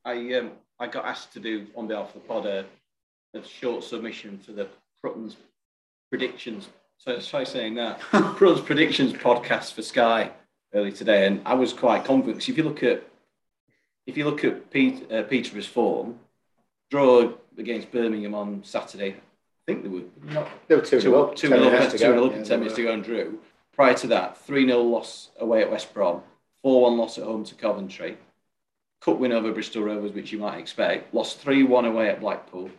[0.04, 2.64] I um I got asked to do on behalf of the pod a,
[3.34, 4.68] a short submission for the
[5.00, 5.36] Prutton's
[6.10, 6.68] predictions.
[6.98, 8.00] So try saying that.
[8.00, 10.30] Prutton's predictions podcast for Sky
[10.74, 12.38] early today, and I was quite confident.
[12.40, 13.04] 'cause if you look at
[14.06, 15.22] if you look at Pete, uh,
[15.62, 16.18] form,
[16.90, 19.16] draw against Birmingham on Saturday.
[19.68, 21.98] I think they were not They were two, two up, two 10 minutes up, to
[21.98, 22.26] two go.
[22.26, 22.76] up Yeah, ten minutes were.
[22.76, 23.38] to go and drew.
[23.74, 26.22] Prior to that, three 0 loss away at West Brom,
[26.62, 28.16] four one loss at home to Coventry,
[29.02, 31.12] cup win over Bristol Rovers, which you might expect.
[31.12, 32.70] Lost three one away at Blackpool,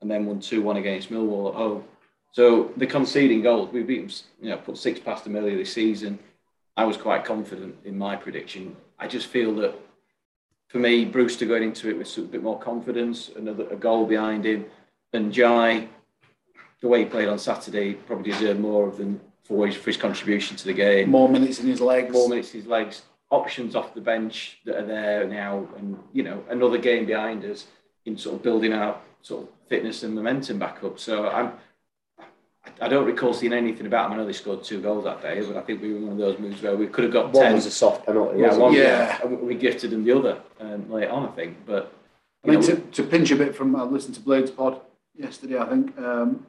[0.00, 1.84] and then won two one against Millwall at home.
[2.32, 5.72] So the conceding goals, we beat them, you know, put six past them earlier this
[5.72, 6.18] season.
[6.78, 8.74] I was quite confident in my prediction.
[8.98, 9.74] I just feel that
[10.68, 14.46] for me, Brewster going into it with a bit more confidence, another a goal behind
[14.46, 14.66] him,
[15.12, 15.88] and Jai,
[16.80, 19.96] the way he played on Saturday, probably deserved more of them for his, for his
[19.96, 21.10] contribution to the game.
[21.10, 22.12] More minutes in his legs.
[22.12, 26.22] More minutes in his legs, options off the bench that are there now, and you
[26.22, 27.66] know another game behind us
[28.06, 30.98] in sort of building our sort of fitness and momentum back up.
[30.98, 31.52] So I'm.
[32.82, 34.12] I don't recall seeing anything about him.
[34.12, 36.18] I know they scored two goals that day, but I think we were one of
[36.18, 37.54] those moves where we could have got One ten.
[37.54, 38.40] was a soft penalty.
[38.40, 38.74] Yeah, one.
[38.74, 38.80] it?
[38.80, 39.22] Yeah.
[39.22, 41.64] and we gifted them the other um, late on, I think.
[41.64, 41.90] But
[42.44, 44.82] I mean, know, to, to pinch a bit from, I listened to Blades Pod
[45.16, 46.46] yesterday, I think, um,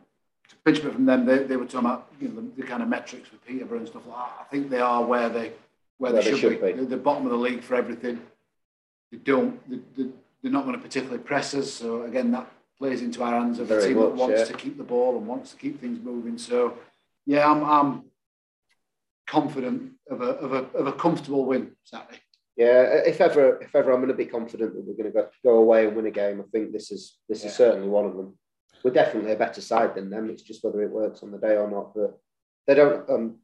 [0.50, 2.84] to a bit from them, they, they were talking about you know, the, the kind
[2.84, 4.38] of metrics with Peterborough and stuff like that.
[4.42, 5.54] I think they are where they
[5.98, 6.72] where, they, should, be.
[6.72, 8.22] They're the bottom of the league for everything.
[9.12, 10.10] They don't, they, they,
[10.42, 11.72] they're not going to particularly press us.
[11.72, 14.46] So, again, that plays into our hands of a Very team that wants yeah.
[14.46, 16.38] to keep the ball and wants to keep things moving.
[16.38, 16.78] So,
[17.26, 18.04] yeah, I'm, I'm
[19.28, 22.20] confident of a, of, a, of a comfortable win Saturday.
[22.56, 25.30] Yeah, if ever, if ever, I'm going to be confident that we're going to go,
[25.44, 26.42] go away and win a game.
[26.42, 27.50] I think this is this Yeah.
[27.50, 28.38] is certainly one of them.
[28.84, 30.30] We're definitely a better side than them.
[30.30, 31.94] It's just whether it works on the day or not.
[31.94, 32.18] But
[32.68, 33.10] they don't.
[33.10, 33.36] Um,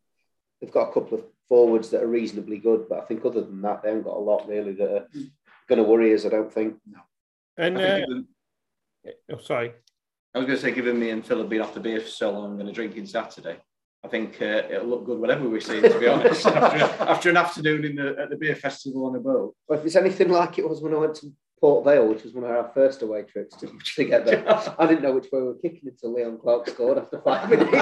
[0.61, 3.61] they've got a couple of forwards that are reasonably good, but I think other than
[3.61, 5.07] that, they haven't got a lot really that are
[5.67, 6.25] going to worry us.
[6.25, 6.75] I don't think.
[6.89, 6.99] No.
[7.57, 8.27] And I, uh, given-
[9.31, 9.73] oh, sorry,
[10.33, 12.09] I was going to say, given me and Phil have been off the beer for
[12.09, 13.57] so long, I'm going to drink in Saturday.
[14.03, 16.45] I think uh, it'll look good whatever we see, to be honest.
[16.45, 19.55] after, after an afternoon in the, at the beer festival on a boat.
[19.67, 22.33] Well, if it's anything like it was when I went to Port Vale, which was
[22.33, 24.43] one of our first away trips to, to get there,
[24.79, 27.73] I didn't know which way we were kicking until Leon Clarke scored after five minutes.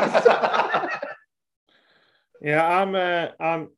[2.41, 3.69] yeah, I'm, uh, I'm,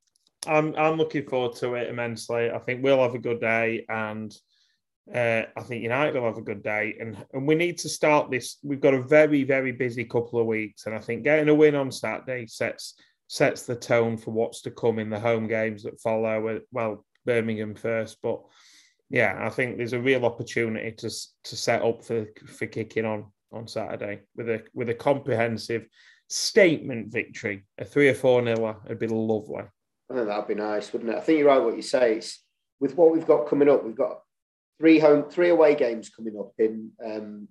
[0.48, 2.52] I'm, I'm looking forward to it immensely.
[2.52, 4.36] I think we'll have a good day, and
[5.14, 6.98] uh, I think United will have a good day.
[7.00, 8.58] And and we need to start this.
[8.64, 11.76] We've got a very, very busy couple of weeks, and I think getting a win
[11.76, 12.96] on Saturday sets
[13.28, 16.60] sets the tone for what's to come in the home games that follow.
[16.72, 18.41] Well, Birmingham first, but
[19.10, 21.10] yeah, I think there's a real opportunity to
[21.43, 25.88] to set up for for kicking on on Saturday with a with a comprehensive
[26.28, 27.66] statement victory.
[27.78, 29.64] A three or four nil would be lovely.
[30.10, 31.18] I think that'd be nice, wouldn't it?
[31.18, 32.18] I think you're right what you say.
[32.18, 32.43] It's,
[32.80, 34.20] with what we've got coming up, we've got
[34.80, 37.47] three home, three away games coming up in um,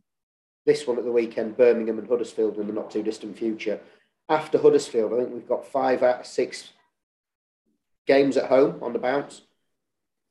[0.66, 3.80] this one at the weekend, Birmingham and Huddersfield in the not too distant future.
[4.28, 6.70] After Huddersfield, I think we've got five out of six
[8.06, 9.42] games at home on the bounce,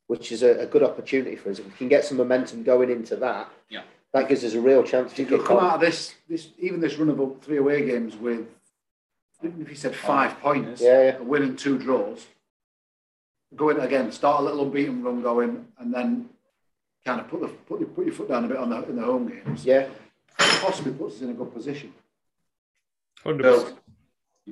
[0.08, 1.60] which is a, a good opportunity for us.
[1.60, 3.84] If we can get some momentum going into that, Yeah.
[4.14, 5.66] that gives us a real chance to You could come on.
[5.66, 8.48] out of this, this even this run of three away games with,
[9.42, 11.18] if you said five points, Yeah, yeah.
[11.18, 12.26] a win and two draws,
[13.56, 16.30] go in again, start a little unbeaten run going, and then
[17.06, 18.96] kind of put the put your, put your foot down a bit on the in
[18.96, 19.66] the home games.
[19.66, 19.88] Yeah,
[20.38, 21.94] possibly puts us in a good position.
[23.22, 23.78] Hundred So,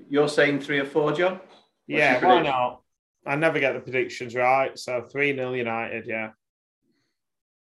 [0.09, 1.39] you're saying three or four, John?
[1.87, 2.81] Yeah, why not?
[3.25, 6.05] I never get the predictions right, so three 0 United.
[6.07, 6.31] Yeah,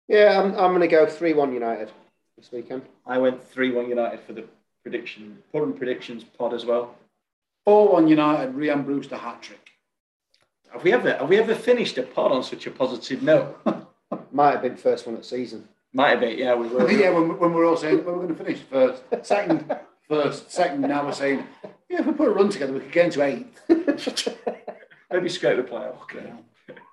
[0.07, 0.39] yeah.
[0.39, 1.91] I'm, I'm going to go three one United
[2.37, 2.83] this weekend.
[3.05, 4.45] I went 3 1 United for the
[4.83, 6.95] prediction, Prutton's predictions pod as well.
[7.65, 9.69] Four one United, Rian Brewster hat trick.
[10.73, 13.59] Have we ever have we ever finished a pod on such a positive note?
[14.31, 15.67] Might have been first one of the season.
[15.93, 16.89] Might have been, yeah, we were.
[16.91, 19.75] yeah, when, when we're all saying well, we're going to finish first, second,
[20.09, 20.81] first, second.
[20.81, 21.45] Now we're saying
[21.89, 24.40] yeah, if we put a run together, we could get into eighth.
[25.11, 26.01] Maybe scrape the playoff.
[26.03, 26.31] Okay.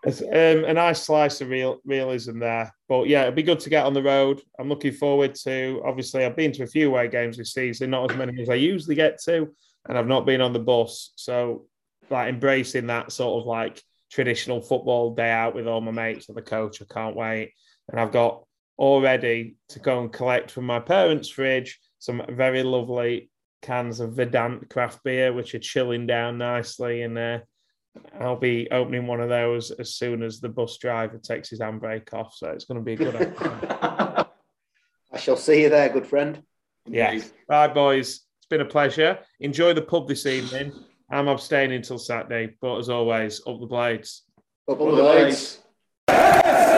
[0.06, 2.72] Um, a nice slice of real realism there.
[2.88, 4.40] But yeah, it'd be good to get on the road.
[4.58, 5.82] I'm looking forward to.
[5.84, 8.54] Obviously, I've been to a few away games this season, not as many as I
[8.54, 9.48] usually get to,
[9.88, 11.12] and I've not been on the bus.
[11.16, 11.66] So,
[12.10, 16.36] like embracing that sort of like traditional football day out with all my mates and
[16.36, 16.80] the coach.
[16.80, 17.52] I can't wait.
[17.88, 18.44] And I've got
[18.76, 23.30] all ready to go and collect from my parents' fridge some very lovely
[23.62, 27.02] cans of Verdant craft beer, which are chilling down nicely.
[27.02, 27.38] And uh,
[28.20, 32.12] I'll be opening one of those as soon as the bus driver takes his handbrake
[32.12, 32.34] off.
[32.36, 34.26] So it's going to be a good episode.
[35.12, 36.42] I shall see you there, good friend.
[36.86, 37.18] yeah.
[37.48, 38.20] Right, boys.
[38.38, 39.18] It's been a pleasure.
[39.40, 40.72] Enjoy the pub this evening.
[41.10, 44.24] I'm abstaining until Saturday, but as always, up the blades.
[44.68, 45.58] Up All the the blades.
[46.06, 46.68] blades.